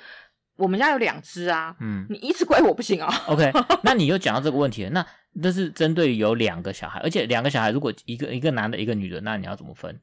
[0.57, 3.09] 我们家有两只啊，嗯，你一直归我不行啊。
[3.27, 3.51] OK，
[3.83, 5.07] 那你又讲到这个问题了，那
[5.43, 9.99] 这是针对有两个小孩，而且两个小孩如果一个一个男的，一个女的，那你要怎么分？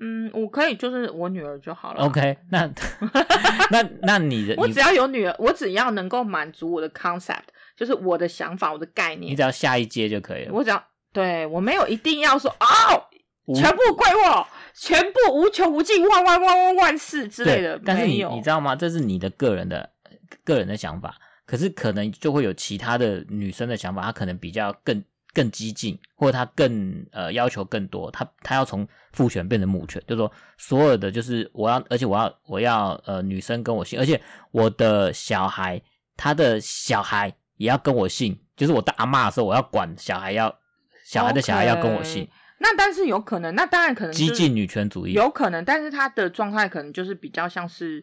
[0.00, 2.02] 嗯，我可以就是我女儿就好了。
[2.02, 2.68] OK，那
[3.70, 7.44] 那那你的，我只要有女儿，我只要能够满足我的 concept，
[7.76, 10.52] 就是我的想法，我的概念，你只要下一阶就可以了。
[10.52, 10.82] 我只要。
[11.14, 17.78] 对，我没有一定要说哦，全部归我，全部无穷无尽，万万万万万事之类的。
[17.84, 18.74] 但是你你知道吗？
[18.74, 19.90] 这是你的个人的
[20.42, 25.04] 个人的想法，可是可能就会有其他的女生的想法，她可能比较更
[25.34, 34.18] 更激进，或者她更呃要求更多，她她要从父权变成母权，就是说所有的就是我要，而且我要我要呃女生跟我姓，而且
[34.50, 35.78] 我的小孩
[36.16, 40.58] 他的小孩也要跟我姓，就是我当阿妈的时候，我要管小孩要。
[41.04, 42.26] 小孩的小孩要跟我姓，
[42.58, 45.12] 那但是有可能，那当然可能激进女权主义。
[45.12, 48.02] 有可能，但是他的状态可能就是比较像是，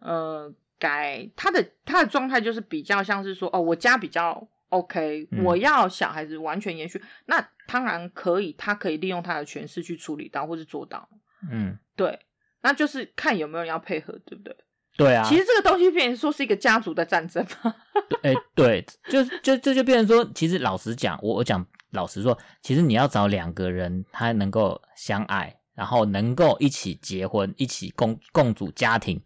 [0.00, 11.08] 呃，改他的他的状态就是比较像是说，哦，我家比较 OK，我要小孩子完全延续，那当然可以，他可以利用他的权势去处理到或是做到，
[11.52, 12.18] 嗯，对，
[12.62, 14.56] 那就是看有没有人要配合，对不对？
[14.98, 17.74] 对啊，其实这个东西变成说是一个家族的战争嘛，
[18.22, 21.66] 哎，对，就就这就变成说，其实老实讲，我我讲。
[21.92, 29.18] 老实说，其实你要找两个人，他能够相爱，然后能够一起结婚，一起共共组家庭，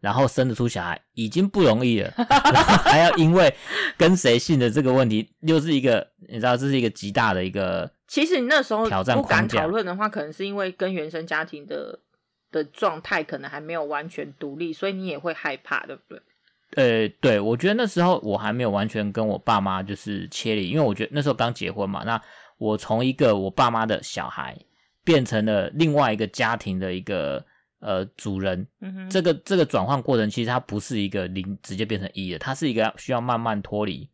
[0.00, 3.54] 然后生得出小孩，已经不容易了， 然后还要因为
[3.98, 7.92] 跟谁姓的这个问题，又是一个你知道，这是一个极大的一个。
[8.08, 12.00] 其实你那时候不敢讨论的话，可能是因为跟原生家庭的
[12.56, 16.20] 的状态可能还没有完全独立，所以你也会害怕，对不对？
[16.74, 22.20] 呃，对，我觉得那时候我还没有完全跟我爸妈就是切离，因为我觉得那时候刚结婚嘛，那
[22.58, 24.58] 我从一个我爸妈的小孩
[25.04, 27.42] 变成了另外一个家庭的一个
[27.78, 34.10] 呃主人，嗯，这个这个转换过程其实它不是一个零直接变成一的，它是一个需要慢慢脱离，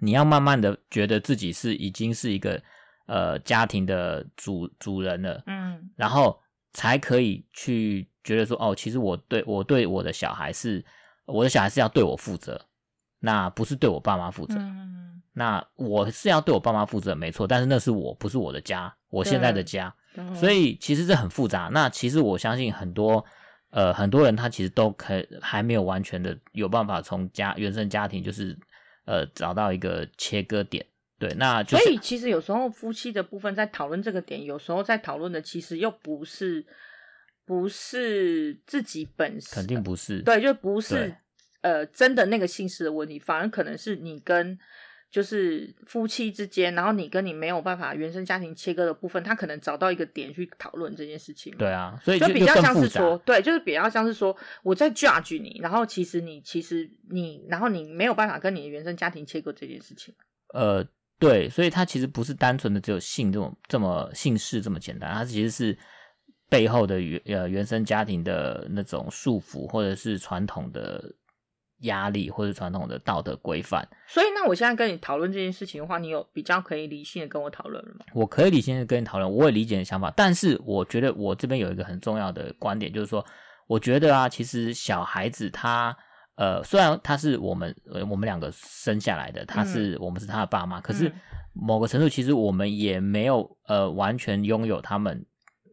[0.00, 2.60] 你要慢慢的觉得自己是已经是一个
[3.06, 6.40] 呃家庭的主主人了，嗯，然后
[6.76, 10.84] 才可以去觉得说，哦，其实我对我对我的小孩是。
[11.28, 12.64] 我的小孩是要对我负责，
[13.18, 14.54] 那不是对我爸妈负责。
[14.60, 17.48] 嗯，那我是要对我爸妈负责，没错。
[17.48, 19.92] 但是那是我，不是我的家，我现在的家。
[20.36, 21.68] 所以其实这很复杂。
[21.72, 23.24] 那其实我相信很多
[23.70, 28.56] 呃很多人他其实都可还没有完全的有办法从家原生家庭就是
[29.04, 30.86] 呃找到一个切割点。
[31.18, 36.66] 对，那就是，所以其实有时候夫妻的部分在讨论这个点，有时候在讨论的其实又不是。
[37.48, 40.20] 不是自己本身，肯定不是。
[40.22, 41.14] 对，就不是
[41.60, 44.58] 呃真的那个姓氏的问题，反而可能是你跟
[45.12, 51.56] 就是夫妻之间，然后你跟你没有办法原生家庭切割的部分，他可能找到一个点去讨论这件事情。
[51.56, 60.12] 对啊，所以就，就比较像是说，对，就是比较像是说我在 judge 你，然后其实你其实你，然后你没有办法跟你的原生家庭切割这件事情。
[60.52, 60.84] 呃，
[61.18, 65.78] 对，所以它其实不是单纯的只有姓这种这么姓氏这么简单，它其实是。
[66.48, 71.02] 背后的原呃原生家庭的那种束缚，或者是传统的
[71.80, 73.84] 压力，或者传统的道德规范。
[74.06, 78.06] 所以，那我现在跟你讨论这件事情的话，你有比较可以理性的跟我讨论了吗？
[78.14, 80.08] 我可以理性的跟你讨论，我也理解你的想法。
[80.16, 83.26] 但是，我觉得我这边有一个很重要的观点，就是说，
[83.66, 85.98] 我觉得啊，其实小孩子他
[86.36, 91.12] 呃，虽然他是我们呃我们两个生下来的，他是、嗯、我们是他的爸妈，可是
[91.52, 95.26] 某个程度，其实我们也没有呃完全拥有他们。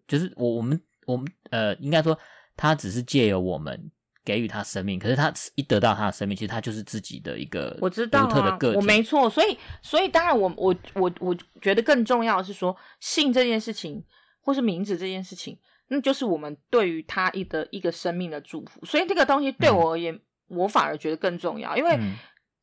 [0.06, 2.18] 就是我我们我们呃，应该说
[2.58, 3.90] 他只是借由我们
[4.26, 9.30] 给予他生命，可是他一得到他的生命，其实他就是自己的一个我知道独特的个体，我没错。
[9.30, 14.04] 所以所以当然我我我我觉得更重要的是说，姓这件事情
[14.42, 18.86] 或是名字这件事情，那就是我们对于他一的一个生命的祝福。
[18.86, 20.22] 所以这个东西对我而言，嗯、
[20.56, 21.98] 我反而觉得更重要，因为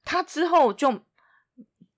[0.04, 1.00] 他之后就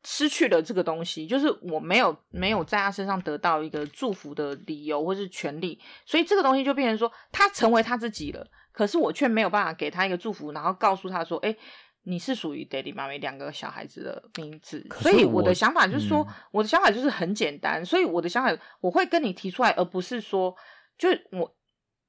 [0.05, 11.57] 失去了这个东西，就是我没有没有在他身上得到一个祝福的理由或是权利，所以这个东西就变成说他成为他自己了，可是我却没有办法给他一个祝福，然后告诉他说，哎。
[12.05, 20.53] 你是属于 Daddy 妈咪两个小孩子的名字，所以我的想法就是说，嗯、我的想法就是很简单，所以我的想法我会跟你提出来，而不是说，
[20.99, 21.55] 就我，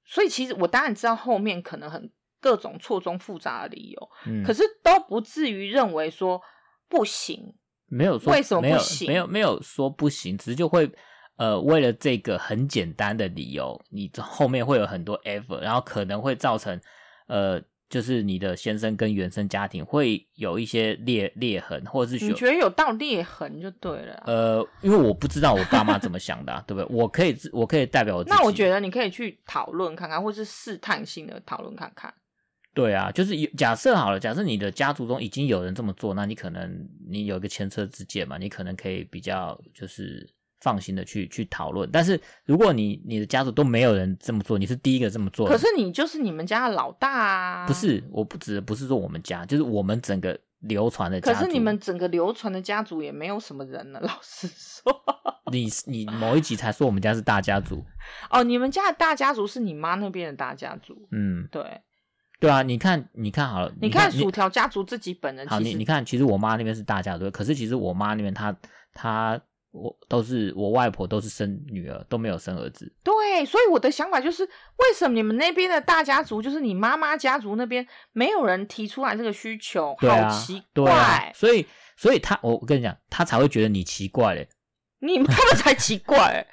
[0.04, 2.12] 所以其实我当然知道后面可能很
[2.44, 6.42] 各种错综复杂的理由，嗯、可是都不至于认为说
[6.90, 7.56] 不行，
[7.88, 10.92] 没有说为什么不行，没有没有，说不行，只是就会
[11.38, 16.78] 呃为了这个很简单的理由，你后面会有很多 effort，然后可能会造成
[17.28, 17.62] 呃。
[17.90, 24.24] 就是你的先生跟原生家庭会有一些裂裂痕，或者是你觉得有道裂痕就对了。
[24.26, 26.88] 呃，因为我不知道我爸妈怎么想的，啊，对不对？
[26.90, 28.36] 我可以，我可以代表我自己。
[28.36, 32.12] 那我觉得你可以去讨论看看，或是试探性的讨论看看。
[32.74, 40.30] 对啊，就是假设好了，假设你的家族中已经有人这么做，那你可能你有一个前车之鉴嘛，你可能可以比较就是。
[40.64, 47.68] 放心的去去讨论，但是如果你你的家族都没有人这么做，你是第一个这么做，可是你就是你们家的老大啊！
[47.68, 51.38] 不是，我不指不是说我们家，就是我们整个流传的家族。
[51.38, 55.04] 可是你们整个流传的家族也没有什么人了， 老实说。
[55.52, 57.84] 你你某一集才说我们家是大家族
[58.32, 61.10] 哦，你们家的大家族是你妈那边的大家族。
[61.12, 61.62] 嗯，对，
[62.44, 68.54] 对啊，你看你看好了，你看薯条家族自己本人，好，你你看，其实我妈那边是大家族，可是其实我妈那边她
[68.94, 69.40] 她。
[69.76, 72.94] 我都是我外婆都是生女儿，都没有生儿子。
[73.04, 79.96] 对，所以我的想法就是，为什么你们那边的大家族，就是你妈妈家族那边，没有人提出来这个需求？
[80.02, 80.64] 啊、好奇怪。
[80.76, 81.66] 对啊、所以，
[81.98, 84.48] 所以他，我跟你讲，他才会觉得你奇怪嘞。
[85.00, 86.46] 你们他们才奇怪，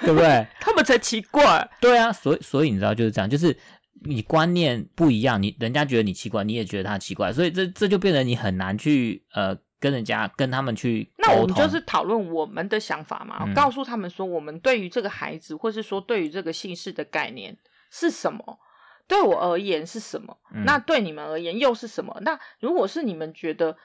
[0.00, 0.46] 对不对？
[0.58, 1.68] 他们才奇怪。
[1.82, 3.54] 对啊，所以，所以你知道就是这样，就是
[4.02, 9.56] 你观念不一样，你人家觉得你奇怪，你也觉得他奇怪，所以这这就变得你很难去呃。
[9.80, 17.56] 跟人家跟他们去，那我们就是讨论我们的想法嘛，嗯、告诉他们说，我们对于这个孩子，或是说对于这个姓氏的概念
[17.88, 18.58] 是什么？
[19.06, 20.36] 对我而言是什么？
[20.52, 22.18] 嗯、那对你们而言又是什么？
[22.22, 23.76] 那如果是你们觉得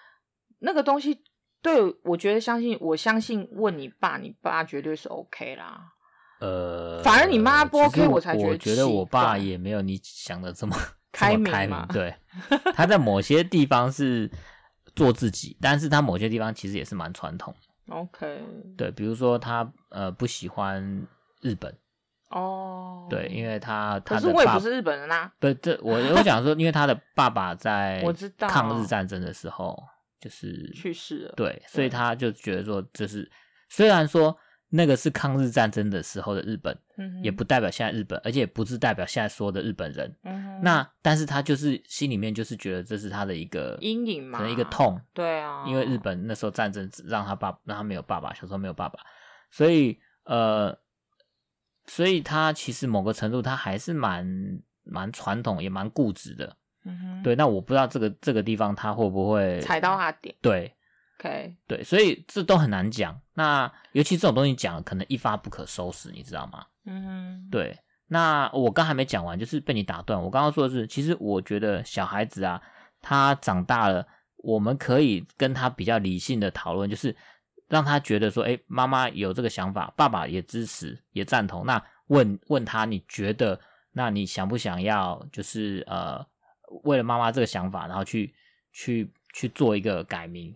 [0.61, 1.21] 那个东西
[1.61, 5.92] 对我觉得相信，我相信问你爸，你爸绝对是 OK 啦。
[6.43, 10.75] 呃，反而你妈不 OK，我，才觉得我觉得我爸也没有你想的 这么
[11.11, 11.87] 开明开明。
[11.87, 12.13] 对，
[12.75, 14.29] 他在某些地方是。
[14.95, 17.51] 做自己，但是他某些地方其实也是蛮传统。
[17.89, 18.43] OK，
[18.77, 21.07] 对，比如说他呃不喜欢
[21.41, 21.75] 日本。
[22.29, 25.33] 哦，oh, 对，因为他他可是我也不是日本人啊。
[25.39, 29.75] 对，这我我讲说，因为他的爸爸在 我知道抗日战争的时候
[30.21, 31.33] 就是去世了。
[31.35, 33.27] 对，所以他就觉得说，就是
[33.69, 34.37] 虽然说。
[34.75, 40.11] 那个是抗日战争的时候的日本，嗯、也不代表现在日本，而且也不是代表现在说的日本人。
[40.23, 44.99] 嗯、那但是他就是心里面就是觉得这是他的一个阴影嘛，可能一个痛。
[45.13, 48.99] 对啊，因为日本那时候战争让他爸让他没有爸爸，小时候没有爸爸，
[49.51, 50.75] 所以呃，
[51.85, 54.27] 所以他其实某个程度他还是蛮
[54.83, 56.57] 蛮传统，也蛮固执的。
[56.85, 60.33] 嗯哼，对，那我不知道这个这个地方他会不会踩到他点？
[60.41, 60.75] 对。
[61.19, 61.55] Okay.
[61.67, 63.19] 对，所以这都很难讲。
[63.33, 66.65] 那尤其这种东西讲，可能一发不可收拾，你知道吗？
[66.85, 67.79] 嗯，对。
[68.07, 70.21] 那我刚还没讲完，就是被你打断。
[70.21, 72.61] 我刚刚说的是，其实我觉得小孩子啊，
[73.01, 74.05] 他长大了，
[74.37, 77.15] 我们可以跟他比较理性的讨论，就是
[77.69, 81.65] 让他觉得说，哎，妈妈有这个想法，爸爸也支持，也赞同。
[81.65, 83.59] 那问问他，你觉得，
[83.93, 86.23] 那你想不想要，就是呃，
[86.83, 88.35] 为了妈妈这个想法，然后去
[88.73, 90.53] 去去做一个改名？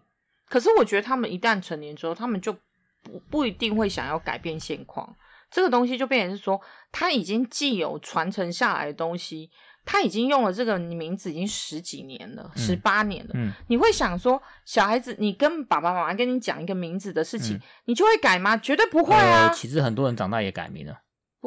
[0.49, 2.53] 可是我觉得他们一旦成年之后，他们就
[3.03, 5.15] 不不一定会想要改变现况。
[5.49, 6.59] 这个东西就变成是说，
[6.91, 9.49] 他已经既有传承下来的东西，
[9.85, 13.31] 他已经用了这个名字已经十几年了，十八、嗯、年了。
[13.35, 18.57] 嗯，你会想说，小孩子，你跟爸爸妈妈跟你讲一个名字的事情，嗯、你就会改吗？
[18.57, 19.47] 绝对不会啊！
[19.47, 20.99] 呃、其实很多人长大也改名了，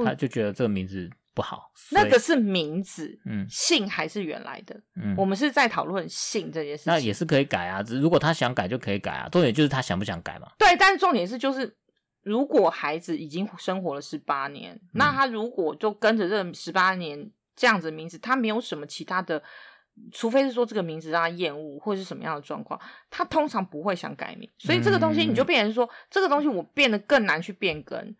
[0.04, 1.10] 他就觉得这个名字。
[1.32, 10.48] 不好，那个是名字，嗯，姓还是原来的，嗯，我们是在讨论姓这件事情，那也是可以改啊，只如果他想改就可以改啊，重点就是他想不想改嘛。
[10.58, 11.72] 对，但是重点是就是，
[12.22, 19.40] 如果孩子已经生活了十八年，嗯、那他如果就跟着这十八年这样子的名字，他没有什么其他的，
[20.12, 22.78] 除非是说这个名字让他厌恶或者是什么样的状况，
[23.09, 28.14] 他通常不会想改名，所以这个东西你就变成说，嗯、这个东西我变得更难去变更。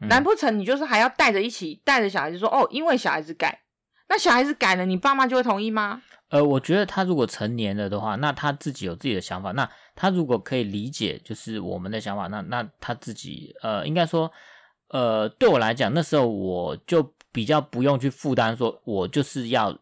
[0.00, 3.62] 难不成你就是还要带着一起带着小孩子说哦，因为小孩子改，
[4.08, 6.02] 那小孩子改了，你爸妈就会同意吗？
[6.28, 14.30] 呃，我觉得他如果成年了的话，那他自己有自己的想法，那他如果可以理解就是我们的想法，那那他自己呃，应该说
[14.88, 19.76] 呃，对我来讲，那时候我就比较不用去负担，说我就是要，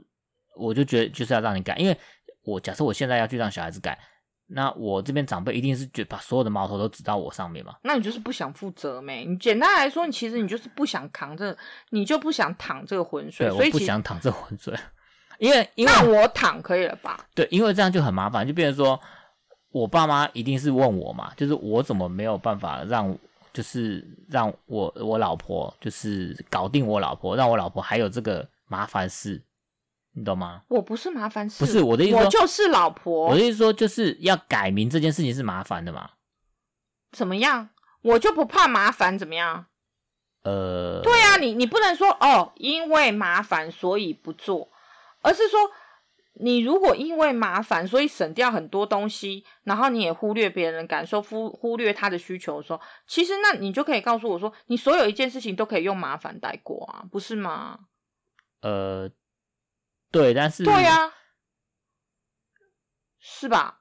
[0.57, 1.97] 我就觉得就是要让你改，因为
[2.43, 3.99] 我假设我现在要去让小孩子改，
[4.47, 7.75] 那我这边长辈一定是觉把所有的矛头都指到我上面嘛。
[7.83, 9.25] 那你就是不想负责没？
[9.25, 11.57] 你简单来说，你其实你就是不想扛这，
[11.91, 13.49] 你就不想淌这个浑水。
[13.49, 14.75] 对，我不想淌这浑水，
[15.39, 17.19] 因为因为那我躺可以了吧？
[17.35, 19.01] 对，因为这样就很麻烦，就变成说。
[19.75, 23.13] 我爸妈一定是问我嘛，就是我怎么没有办法让，
[23.53, 29.43] 就是让我我老婆就是搞定我老婆，让我老婆还有这个麻烦事，
[30.15, 30.63] 你懂吗？
[30.69, 33.27] 我不是麻烦事，不是我的意思，我就是老婆。
[33.29, 36.11] 我的意思说，就是要改名这件事情是麻烦的嘛？
[37.13, 37.71] 怎么样？
[38.03, 39.67] 我就不怕麻烦，怎么样？
[40.43, 44.71] 呃，对啊，你你不能说哦，因为麻烦所以不做，
[45.21, 45.71] 而是说。
[46.37, 57.79] 你如果因为麻烦，所以省掉很多东西，然后你也忽略别人的感受，忽忽略他的需求的时候，其实那你就可以告诉我说，你所有一件事情都可以用麻烦带过啊，不是吗？
[58.63, 59.09] 呃，
[60.15, 61.13] 对，但是对呀、啊，
[63.21, 63.81] 是吧？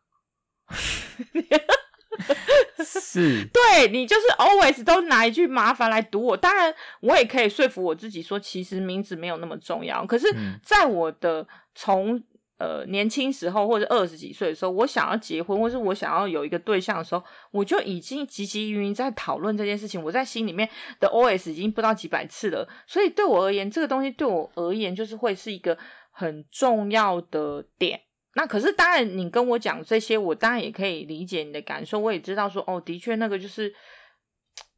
[2.84, 6.38] 是， 对，你就是 always 都拿一句麻烦来堵我。
[6.38, 10.06] 当然，我也可以说服我自己说，其实名字没有那么重要。
[10.06, 10.28] 可是，
[10.64, 12.22] 在我的从
[12.60, 17.22] 呃，年轻时候或者二十几岁的时候，我想要结婚，或是我想要有一个对象的时候，
[17.52, 20.02] 我就已经汲汲营营在讨论这件事情。
[20.02, 20.70] 我在心里面
[21.00, 22.66] 的 OS 已经不知道几百次了。
[22.88, 25.78] 所以对我而言，这个东西对我而言就是会是一个
[26.14, 28.00] 很重要的点。
[28.36, 32.00] 那可是当然，你跟我讲这些，我当然也可以理解你的感受。
[32.00, 33.74] 我也知道说，哦，的确那个就是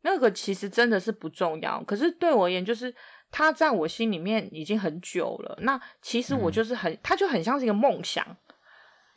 [0.02, 1.84] 那个其实真的是不重要。
[1.84, 2.92] 可是对我而言，就是。
[3.32, 8.26] 他在我心里面已经很久了，那其实我就是很，他就很像是一个梦想，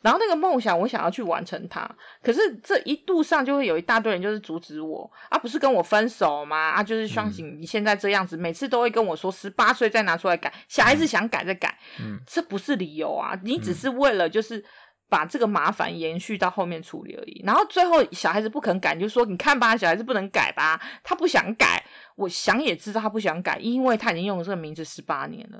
[0.01, 1.89] 然后那个梦想我想要去完成它，
[2.21, 6.55] 可是这一路上就会有一大堆人就是阻止我，啊，不是跟我分手吗？
[6.71, 14.63] 啊，就是相信你现在这样子，每次都会跟我说十八岁再拿出来改，小孩子想改再改，嗯，这不是理由啊，你只是为了就是。
[15.11, 21.83] 把这个麻烦延续到后面处理而已，然后最后小孩子不肯改，你就说你看吧，小孩子不能改吧，他不想改，
[22.15, 25.59] 我想也知道他不想改，因为他已经用了这个名字十八年了，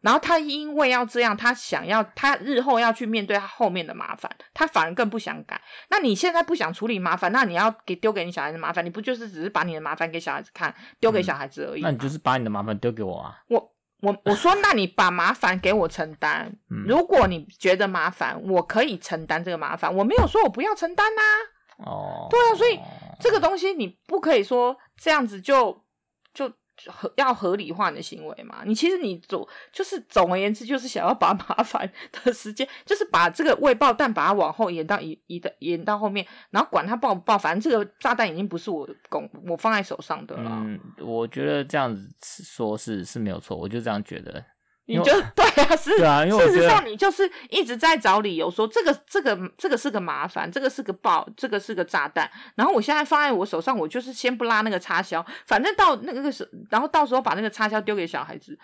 [0.00, 5.60] 然后他因为要这样，他想要他日后要去面对他后面的麻烦，他反而更不想改。
[5.90, 11.80] 那你现在不想处理麻烦，那你要给丢给你小孩子麻烦，你不就是只是把你的麻烦给小孩子看，丢给小孩子而已？
[11.80, 13.72] 嗯，那你就是把你的麻烦丢给我啊，我。
[14.02, 16.54] 我我说，那你把麻烦给我承担。
[16.86, 19.92] 如果你觉得麻烦，我可以承担这个麻烦。
[19.92, 21.22] 我没有说我不要承担呐。
[21.78, 22.78] 哦，对啊，所以
[23.18, 25.82] 这个东西你不可以说这样子就
[26.34, 26.52] 就。
[26.86, 28.62] 合要合理化你的行为嘛？
[28.64, 40.50] 你其实你总就是总而言之，就是想要把麻烦的时间，就是把这个未爆弹把它往后延到移移的延到后面，然后管它爆不爆，反正这个炸弹已经不是我拱我放在手上的了。
[40.52, 44.44] 嗯，我觉得这样子说是是没有错，我就这样觉得。
[44.88, 52.30] 你就对啊，是啊，事实上你就是一直在找理由说这个这个这个是个麻烦，这个是个爆，这个是个炸弹。
[52.54, 58.56] 然后我现在放在我手上，我就是先不拉那个插销，反正到那个时，然后到时候把那个插销丢给小孩子。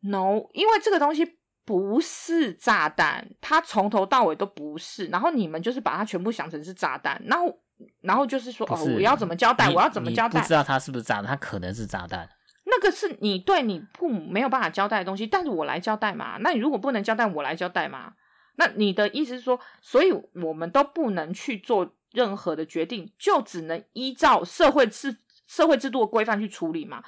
[0.00, 5.06] No，因为这个东西不是炸弹，它从头到尾都不是。
[5.06, 7.56] 然后你们就是把它全部想成是炸弹，然后
[8.00, 9.70] 然后就是说是哦，我要怎么交代？
[9.70, 10.40] 我要怎么交代？
[10.40, 12.28] 不知道它是不是炸弹，它可能是炸弹。
[12.74, 16.38] 那个是你对你父母没有办法交代的东西，但是我来交代嘛。
[16.40, 18.14] 那你如果不能交代，我来交代嘛。
[18.56, 20.10] 那你的意思是说，所以
[20.42, 25.14] 我们都不能去做任何的决定，就只能依照社会制
[25.46, 27.02] 社会制度的规范去处理嘛？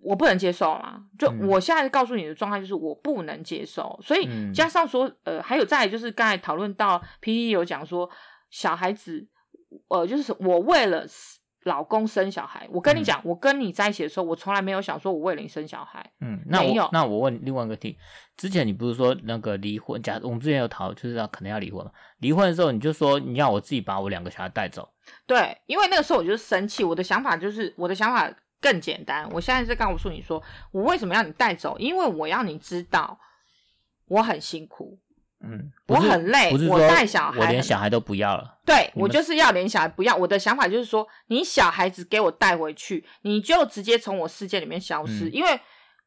[0.00, 0.98] 我不能接受啊。
[1.18, 8.08] 就我现在告诉你的状态就是我不能接受，所以加上说，呃，还有再来就是刚才讨论到 PTT 有讲说
[8.48, 9.28] 小孩子，
[9.88, 11.06] 呃，就是我为了。
[11.66, 16.10] 老公生小孩，我跟你讲，嗯、我跟你在一起的时候，我从来没有想说我为了你生小孩。
[16.20, 16.88] 嗯，那我。
[16.92, 17.98] 那我问另外一个题，
[18.36, 20.00] 之前你不是说那个离婚？
[20.00, 21.90] 假我们之前有讨，就是要可能要离婚嘛？
[22.18, 24.88] 离婚的时候，你就说你要我自己把我两个小孩带走。
[25.26, 29.28] 对，因为那个时候我就是生气，我的想法就是我的想法更简单。
[29.32, 30.42] 我现在在告诉你说，
[30.72, 31.76] 我为什么要你带走？
[31.78, 33.18] 因为我要你知道
[34.06, 34.98] 我很辛苦。
[35.46, 38.58] 嗯，我很累，我带小孩，我连小孩都不要了。
[38.64, 40.14] 对，我就是要连小孩不要。
[40.16, 45.28] 我的想法就是说，你小孩子给我带回去，你就直接从我世界里面消失。
[45.28, 45.60] 嗯、因为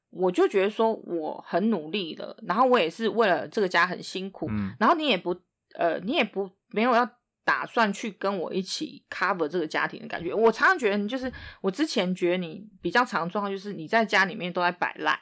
[0.09, 5.35] 我就觉得说我很努力了，然后我也是为了这个家很辛苦，嗯、然后你也不
[5.75, 7.09] 呃，你也不没有要
[7.45, 10.33] 打算去跟我一起 cover 这个家庭的感觉。
[10.33, 11.31] 我常常觉得，你就是
[11.61, 15.17] 我之前觉得你比较常的状况就是你在家里面都在摆烂。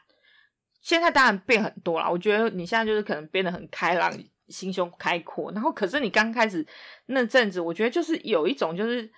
[0.82, 4.12] 现在当然变很多了，我觉得你现在就是可能变得很开朗，
[4.48, 5.52] 心胸开阔。
[5.52, 6.66] 然后，可是你刚开始
[7.08, 9.10] 那阵子，我觉得就是有一种就是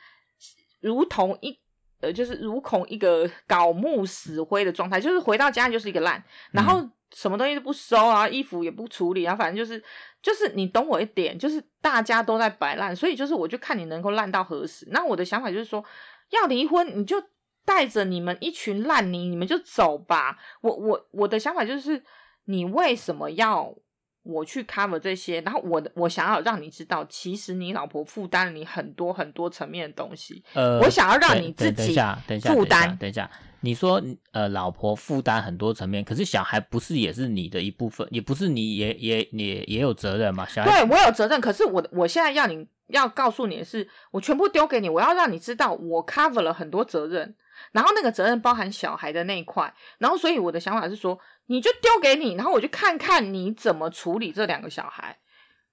[0.82, 1.60] 如同一
[2.02, 6.82] 呃，就是如同一个槁木死灰的状态，就是回到家就是一个烂，然后
[7.12, 9.84] 什么东西都不收啊，衣服也不处理啊，反正就是
[10.22, 14.88] 就是你懂我一点，就是大家都在摆烂，所以就是我就看你能够烂到何时。
[14.92, 15.84] 那我的想法就是说，
[16.30, 17.22] 要离婚你就
[17.70, 20.40] 带着你们一群烂泥，你们就走吧。
[20.62, 22.02] 我我我的想法就是，
[22.46, 23.76] 你为什么要？
[24.22, 30.44] 我去 cover 这些，然后我我想要让你知道，其实你老婆负担了你很多很多层面的东西。
[30.54, 32.24] 呃，我想要让你自己负担。
[32.28, 34.00] 等一下，等一下，等一下，你说
[34.34, 40.46] 呃，老婆负担很多层面，可是小孩不是也是你的一部分，也不是你也也也也有责任嘛？
[40.46, 47.36] 小孩对我有责任，可是我我现在要你要告诉你的是，我全部丢给你，我要让你知道我 cover 了很多责任，
[47.72, 51.20] 然后那个责任包含小孩的那一块，然后所以我的想法是说。
[51.52, 55.18] 你就丢给你，然后我就看看你怎么处理这两个小孩。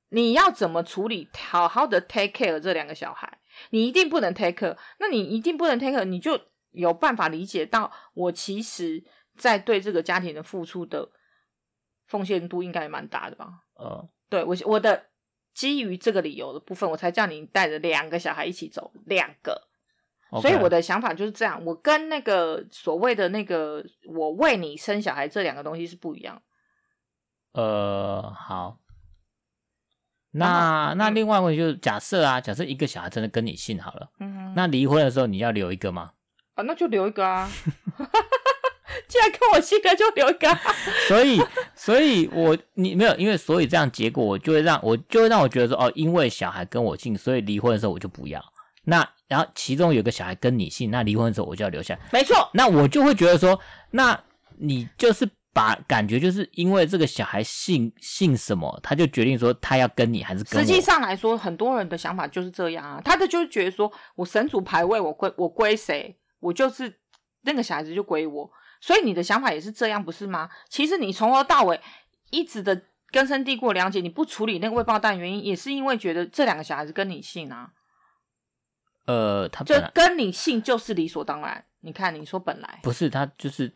[0.09, 1.29] 你要怎么处理？
[1.37, 4.75] 好好的 take care 这两个小孩，你一定不能 take care。
[4.99, 9.05] 那你一定不能 take care，你就有办法理解到我其实
[9.37, 11.11] 在对这个家庭的付出的
[12.07, 13.47] 奉献度应该也蛮大的吧？
[13.79, 15.09] 嗯，对我我的
[15.53, 19.66] 基于这个理由的部分，我才叫你带着两个小孩一起走，两个。
[20.41, 26.41] 所以我的想法就是这样，我跟那个所谓的那个我为你生小孩这两个东西是不一样。
[27.53, 28.79] 呃，好，
[30.33, 36.13] 那那另外问题就是假设啊，假设一个小孩真的跟你姓好了，嗯哼，那离婚的时候你要留一个吗？
[36.55, 37.49] 啊，那就留一个啊，
[39.09, 40.59] 既然跟我姓的就留一个啊。
[41.09, 41.41] 所以，
[41.75, 48.43] 所以我你没有，因为所以这样结果我就会让我就会让我觉得说哦，因为小孩跟我姓，所以离婚的时候我就不要。
[48.89, 51.99] 那然后其中有个小孩跟你姓，那离婚的时候我就要留下。
[52.13, 53.61] 没错，那我就会觉得说，
[53.91, 54.19] 那
[54.59, 60.65] 你就是把感觉就是因为这个小孩姓姓什么，他就决定说他要跟你还是跟我。
[60.65, 67.01] 实际上来说，很多人的想法就是这样啊，他的就是觉得说我神主牌位我归我归谁，我就是
[67.43, 68.51] 那个小孩子就归我。
[68.81, 70.49] 所以你的想法也是这样，不是吗？
[70.69, 71.81] 其实你从头到尾
[72.31, 77.71] 一直的根深蒂固了解，你不处理那个未爆弹原因，也是因为觉得这两个小孩子跟你姓啊。
[79.07, 81.65] 呃，他就跟你姓就是理所当然。
[81.81, 83.73] 你看，你说本来不是他就是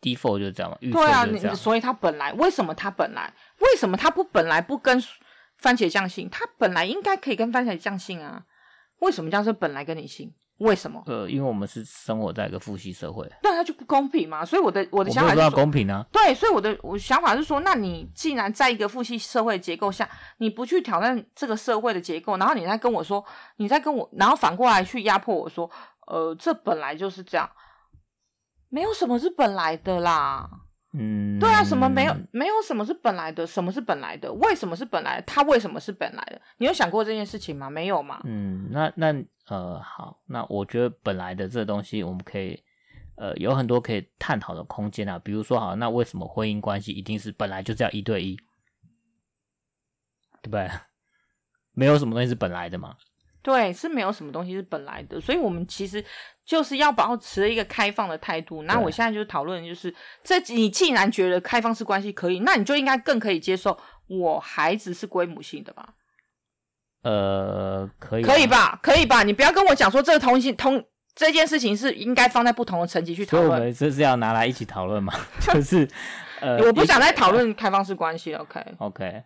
[0.00, 0.78] default 就是这样嘛？
[0.80, 5.02] 对啊，你所以他本来为什么他本来为什么他不本来不跟
[5.56, 6.28] 番茄酱姓？
[6.30, 8.44] 他本来应该可以跟番茄酱姓啊？
[9.00, 10.32] 为什么这样说本来跟你姓？
[10.58, 11.02] 为什么？
[11.06, 14.44] 呃，因为我们是生活在一个父系社会，那他就不公平嘛。
[14.44, 16.04] 所以我的我的想法是说，说公平啊。
[16.10, 23.24] 对，所以我的我想法是说，那你既然在一个父系社会结构下，你不去挑战这个社会的结构，然后你再跟我说，
[23.56, 25.70] 你再跟我，然后反过来去压迫我说，
[26.08, 27.48] 呃，这本来就是这样，
[28.68, 30.50] 没有什么是本来的啦。
[30.92, 33.46] 嗯，对啊，什么没有没有什么是本来的？
[33.46, 34.32] 什么是本来的？
[34.32, 35.22] 为什么是本来的？
[35.26, 36.40] 他为什么是本来的？
[36.56, 37.68] 你有想过这件事情吗？
[37.68, 38.22] 没有吗？
[38.24, 39.12] 嗯，那那
[39.48, 42.62] 呃，好，那我觉得本来的这东西，我们可以
[43.16, 45.18] 呃有很多可以探讨的空间啊。
[45.18, 48.34] 比如说，好，那为什么婚姻关系一定是本来就是要一对一？
[50.40, 50.70] 对不对？
[51.74, 52.96] 没有什么东西是本来的嘛？
[53.48, 56.04] 对，是没有什么东西是本来的，所以我们其实
[56.44, 58.62] 就是要保持一个开放的态度。
[58.64, 65.94] 那我现在就讨论，就是这你既然觉得开放式关系可以，那你就应该更可以接受我孩子是归母性的吧？
[67.04, 68.78] 呃，可以，可以吧？
[68.82, 69.22] 可以吧？
[69.22, 70.84] 你不要跟我讲说这个同性同
[71.14, 73.48] 这件事情是应该放在不同的层级去讨论。
[73.48, 75.14] 所以我们这是要拿来一起讨论嘛？
[75.40, 75.88] 就是
[76.42, 78.40] 呃，我不想再讨论开放式关系了。
[78.40, 79.08] OK，OK，、okay.
[79.08, 79.24] okay.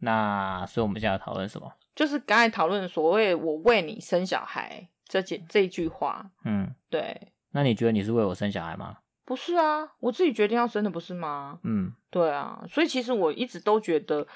[0.00, 1.72] 好，那所以我们现在要讨论什么？
[1.94, 7.32] 就是刚才讨论所谓“我为你生小孩”这件这一句话，嗯，对。
[7.52, 8.98] 那你觉得你是为我生小孩吗？
[9.24, 11.58] 不是啊，我自己决定要生的，不是吗？
[11.64, 12.62] 嗯，对啊。
[12.68, 14.26] 所以其实我一直都觉得，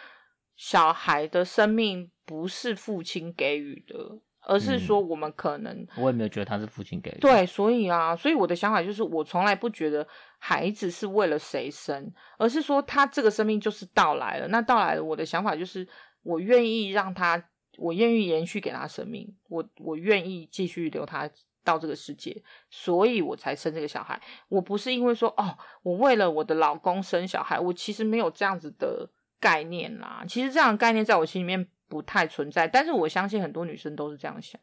[0.57, 4.19] 小孩的生命不是父亲给予的，
[4.51, 5.73] 而是说我们可能……
[5.73, 7.19] 嗯，我也没有觉得他是父亲给的。
[7.21, 10.07] 对，所以啊，所以我的想法就是，我从来不觉得
[10.39, 14.49] 孩子是为了谁生，而是说他这个生命就是到来了。
[14.49, 15.87] 那到来了，我的想法就是，
[16.23, 17.43] 我愿意让他。
[17.79, 21.31] 我愿意延续给他生命，我我愿意继续留他
[21.65, 24.21] 到这个世界，所以我才生这个小孩。
[24.49, 30.23] 我不是因为说哦，我为了我的老公生小孩，我其实没有这样子的概念啦。
[30.29, 34.59] 其实这样的概念在我心里面不太存在，但是我相信很多女生都是这样想。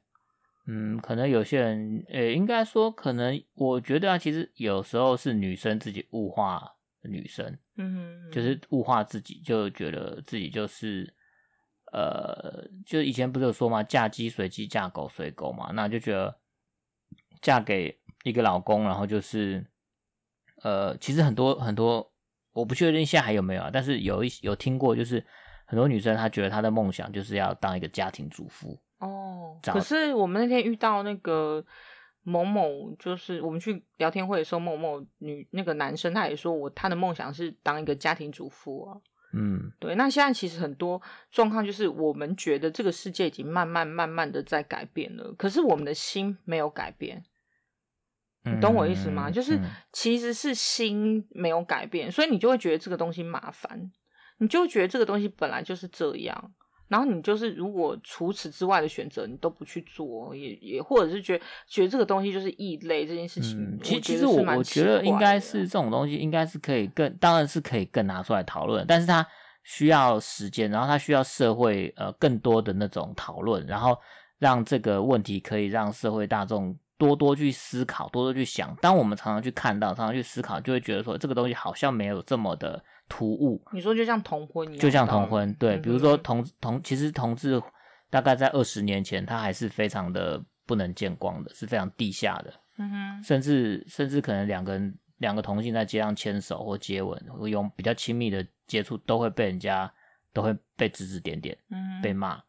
[0.65, 11.13] 嗯，可能有些人，呃、欸，应该说，可能我觉得啊，其实有时候是女生自己物化女生，嗯哼，就是物化自己，就觉得自己就是。
[11.93, 16.37] 呃，就以前不是有说嘛，嫁鸡随鸡，嫁狗随狗嘛，那就觉得
[17.41, 19.65] 嫁给一个老公，然后就是
[20.63, 22.11] 呃，其实很多很多，
[22.51, 25.25] 我不确定现在还有没有啊，但是有一有听过，就是
[25.67, 31.63] 很多女生她觉得她的梦想就是要当一个家庭主妇哦，哦，可是我们那天遇到那个
[32.23, 38.97] 某某，就是我们去聊天会的时候，某某女那个男生他也说我他的梦想是当一个家庭主妇啊。
[39.33, 39.93] 嗯，对。
[39.95, 47.23] 那现在其实很多状况就是我们觉得这个世界已经慢慢慢慢的在改变了，可是我们的心没有改变。
[48.43, 49.29] 你懂我意思吗？
[49.29, 49.59] 嗯、就是
[49.91, 53.91] 其实是心没有改变，所以你就会觉得这个东西麻烦，
[54.39, 56.51] 你就会觉得这个东西本来就是这样。
[56.87, 69.27] 然后你就是，如果除此之外的选择你都不去做，也也或者是觉得觉得这个东西就是异类这件事情，嗯、其实其实我我觉得应该是这种东西应该是可以更，当然是可以更拿出来讨论，但是它
[69.63, 73.97] 需要时间，然后它需要社会呃更多的那种讨论，然后
[74.39, 76.77] 让这个问题可以让社会大众。
[76.99, 78.75] 多多去思考，多多去想。
[78.81, 83.61] 当我们常常去看到，常常去思考，就会觉得说这个东西好像没有这么的突兀。
[83.71, 87.61] 你说就像同婚一样，就像同婚，对，嗯、比如说同同，其实同志
[88.09, 92.53] 大概在二十年前，他还是非常的不能见光的，是非常地下的。
[92.77, 99.91] 嗯哼，甚至甚至可能两个人两个同性在街上牵手或接吻，或用比较亲密的接触，都会被人家
[100.33, 102.41] 都会被指指点点，嗯，被骂。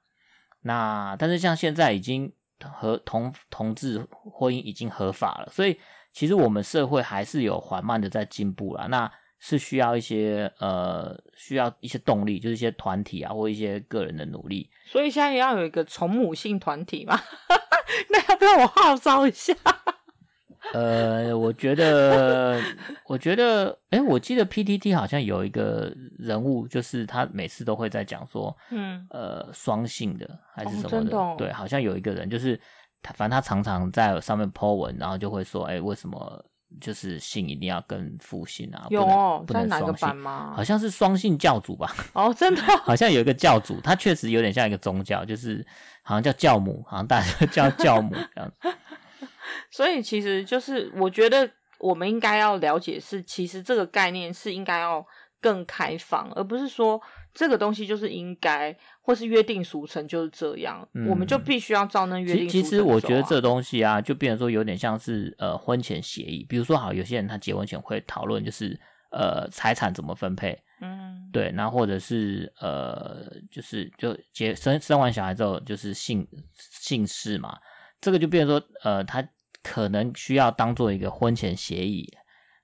[0.61, 2.33] 那但是像现在已经。
[2.61, 5.79] 和同同志婚姻已经合法了，所以
[6.13, 8.89] 其实我们社会还是有缓慢的在进步啦。
[8.89, 9.09] 那
[9.39, 14.69] 是需要一些呃，需要一些动力，就是一些团体啊，或一些个人的努力。
[14.85, 17.19] 所以现在也要有一个从母性团体嘛？
[18.11, 19.55] 那要不要我号召一下？
[20.75, 22.61] 呃，我觉得，
[23.07, 32.61] 我觉得，哎、欸，我记得 PTT 好像有一个人物，就是他每次都会在讲说，嗯，呃，双性的还是什么的，哦哦、对，好像有一个人，就是
[33.01, 36.45] 他，反正他常常在上面 po 文，然后就会说，哎、欸，为什么
[36.81, 38.87] 就是性一定要跟父姓啊？
[38.91, 40.53] 有哦，不能在哪个班吗？
[40.55, 41.95] 好像是双姓教主吧？
[42.15, 45.67] 哦，真的，好像有一个教主，他确实有点像一个宗教，就是
[46.03, 48.69] 好像叫教母，好像大家叫教母这样子。
[49.71, 55.05] 所以其实就是，我觉得我们应该要了解是，其实这个概念是应该要
[55.41, 57.01] 更开放，而不是说
[57.33, 62.63] 这个东西就是应该或是约定俗成就是这样，嗯、我们就必须要照那约定俗成。
[62.63, 68.79] 其实我觉得这东西啊，就变成说有点像是呃婚前协议，比如说好，有些人他结婚前会讨论就是
[69.11, 76.27] 呃财产怎么分配，嗯，对，那或者是呃就是就结生生完小孩之后就是姓
[76.59, 77.59] 姓氏嘛，
[78.01, 79.27] 这个就变成说呃他。
[79.61, 82.09] 可能需要当做一个婚前协议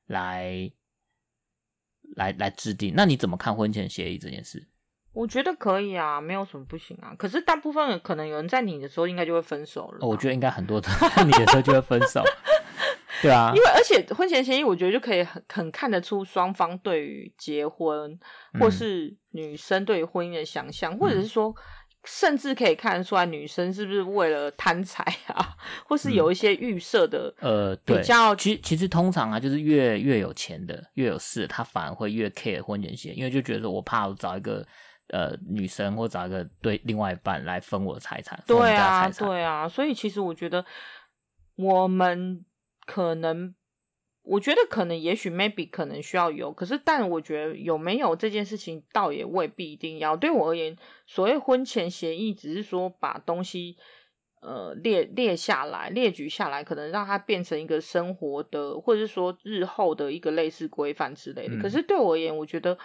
[0.07, 0.71] 来
[2.17, 2.93] 来来制定。
[2.97, 4.67] 那你怎么看婚前协议这件事？
[5.13, 7.15] 我觉得可以啊，没有什么不行啊。
[7.17, 10.07] 可是大部分人可能有人在你的时候应该就会分手了。
[10.07, 12.23] 我觉得应该很多人在你的时候就会分手。
[13.23, 18.19] 对啊，因为而且婚前协议，我觉得就可以很很看得出双方对于结婚，
[18.61, 21.55] 或是女生对于婚姻的想象，嗯、或者是说。
[22.05, 28.35] 甚至可以看得出来，女生是不是为了贪财啊，或是有一些预设的、嗯、呃比较。
[28.37, 34.67] 其实其实通常啊，就是越越有钱的、越有势，他反而会越 care 婚前协议，因为就觉得说我怕我找一个
[35.09, 38.43] 呃女生或找一个对另外一半来分我的财产。
[38.47, 40.65] 对啊，对啊，所以其实我觉得
[41.57, 42.45] 我们
[42.87, 43.55] 可能。
[44.25, 50.17] 我觉得可能，也许 maybe 可能需要有，可是，但我觉得有没有这件事情，倒也未必一定要。
[50.17, 50.75] 对我而言，
[51.07, 53.77] 所谓婚前协议，只是说把东西
[54.41, 61.57] 呃列列下来，列举下来，可能让它变成一个生活的，或者是说日后的一个类似规范之类的。
[61.57, 62.79] 嗯、可是对我而言，我觉得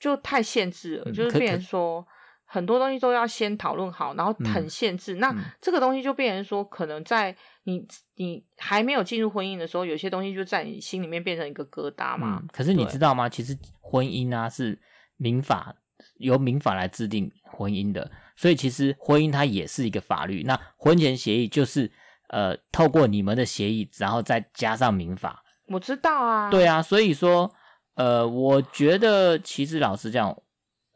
[0.00, 2.06] 就太限制了，嗯、就是变成说。
[2.50, 5.14] 很多东西都要先讨论好，然后很限制。
[5.16, 7.86] 嗯、那这个东西就变成说，可能在你
[8.16, 12.38] 你还没有进入婚姻的时候，有些东西就在你心里面变成一个疙瘩嘛。
[12.40, 13.28] 嗯、可是你知道吗？
[13.28, 14.80] 其实婚姻啊是
[15.18, 15.76] 民法
[16.16, 20.42] 由民法来制定婚姻的，所以其实婚姻它也是一个法律。
[20.44, 21.92] 那婚前协议就是
[22.28, 25.44] 呃透过你们的协议，然后再加上民法。
[25.66, 26.50] 我知道啊。
[26.50, 27.52] 对啊，所以说
[27.96, 30.34] 呃，我觉得其实老实讲。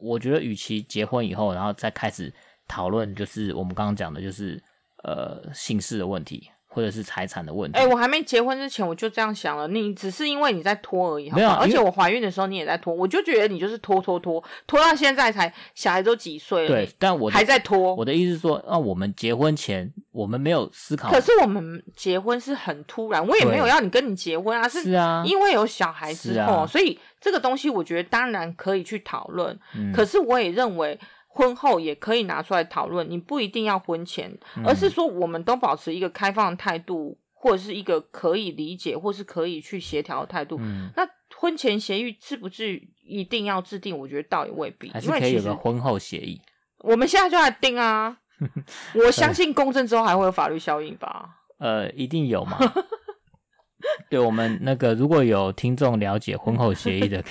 [0.02, 2.32] 我觉得，与其结婚以后，然后再开始
[2.66, 4.62] 讨论，就是我们刚刚讲的，就是
[5.04, 7.78] 呃姓氏的问题，或者是财产的问题。
[7.78, 9.68] 哎、欸，我还没结婚之前，我就这样想了。
[9.68, 11.50] 你只是因为你在拖而已，没有。
[11.50, 17.94] 而且我怀孕的时候你也在拖，我就觉得你就是拖拖拖拖到现在才小孩都几岁了，对，但我还在拖。
[17.94, 26.98] 我的意思是说，那我们结婚前我们没有思考，可是我们结婚是很突然，我也没有要你跟你结婚啊，是是啊，因为有小孩之后，啊、所以。
[27.24, 30.98] 这个东西我觉得当然可以去讨论，嗯、可是我也认为
[31.34, 33.08] 婚后也可以拿出来讨论。
[33.10, 40.58] 你不一定要婚前，嗯、而是说我们都保持一个开放的态度，或者是一个可以理解或是可以去协调的态度。
[40.60, 43.96] 嗯、那婚前协议是不是一定要制定？
[43.96, 46.40] 我觉得倒也未必，还是可以有个婚后协议。
[46.80, 48.18] 我们现在就来定啊！
[48.94, 51.30] 我相信公证之后还会有法律效应吧？
[51.58, 52.58] 呃，一定有嘛。
[54.10, 57.24] 对我们那个如果有听众了解婚后协议的，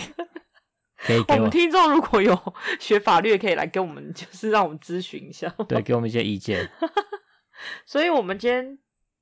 [1.04, 6.70] 可以 给我，我们听众如果有学法律，可以来跟我们，就是让我们咨询一下，对，给我们一些意见。
[7.86, 8.78] 所以，我们今天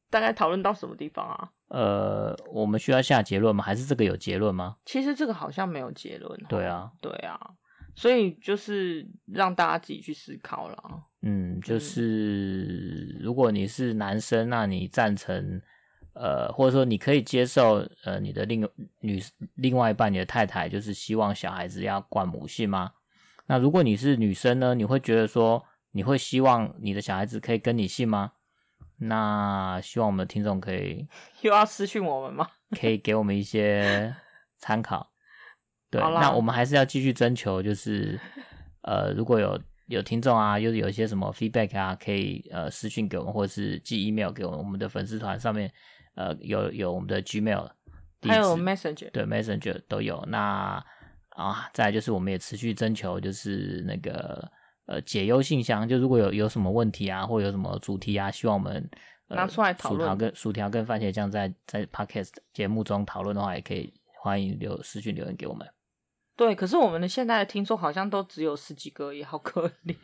[0.10, 1.50] 大概讨论到什么地方啊？
[1.70, 3.64] 呃，我们需要下结论吗？
[3.64, 4.78] 还是这个有结论吗？
[4.86, 6.40] 其实这个好像没有结论。
[6.48, 7.40] 对啊，对啊，
[7.96, 10.78] 所以就是让大家自己去思考了。
[11.22, 15.62] 嗯，就是如果你是男生，那你赞成？
[16.22, 18.68] 呃，或者说你可以接受，呃，你的另
[19.00, 19.24] 女
[19.56, 22.92] 另外一半，你的太太，就是希望小孩子要冠母姓吗？
[23.48, 28.34] 那如果你是女生呢，你会觉得说，你会希望你的小孩子可以跟你姓吗？
[28.98, 31.08] 那希望我们的听众可以
[31.40, 32.50] 又要私讯我们吗？
[32.78, 34.14] 可以给我们一些
[34.58, 35.10] 参考。
[35.90, 38.20] 对，那我们还是要继续征求，就是
[38.82, 39.58] 呃，如果有
[39.88, 45.72] 有听众啊，又有一些什么 feedback 啊，可以呃私讯给我们，或者是寄 email 给我们，我们的粉丝团上面。
[46.16, 47.70] 呃，有有我们的 Gmail，
[48.24, 50.22] 还有 Messenger，对 Messenger 都有。
[50.28, 50.84] 那
[51.30, 54.52] 啊，再来就是我们也持续征求，就是那个
[54.88, 58.90] 呃解忧信箱，就如果有有什么问题啊，或有什么主题啊，希望我们、
[59.30, 60.02] 呃、拿出来讨论。
[60.02, 65.66] 薯条跟薯条跟番茄酱在在 Podcast 节目中讨论的话，也可以欢迎留私讯留言给我们。
[66.36, 69.96] 对，可是我们的现在的听众好像都只有十几个，也好可怜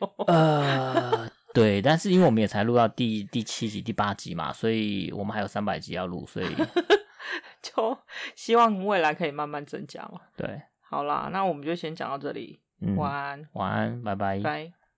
[0.00, 0.24] 哦。
[0.26, 1.30] 呃。
[1.52, 6.46] 对，但是因为我们也才录到第第七集、第八集嘛，所以我们还有三百集要录，所以
[7.62, 7.96] 就
[8.34, 10.20] 希望未来可以慢慢增加嘛。
[10.36, 12.60] 对，好啦，那我们就先讲到这里。
[12.80, 14.72] 嗯，晚安，晚安，拜拜，拜。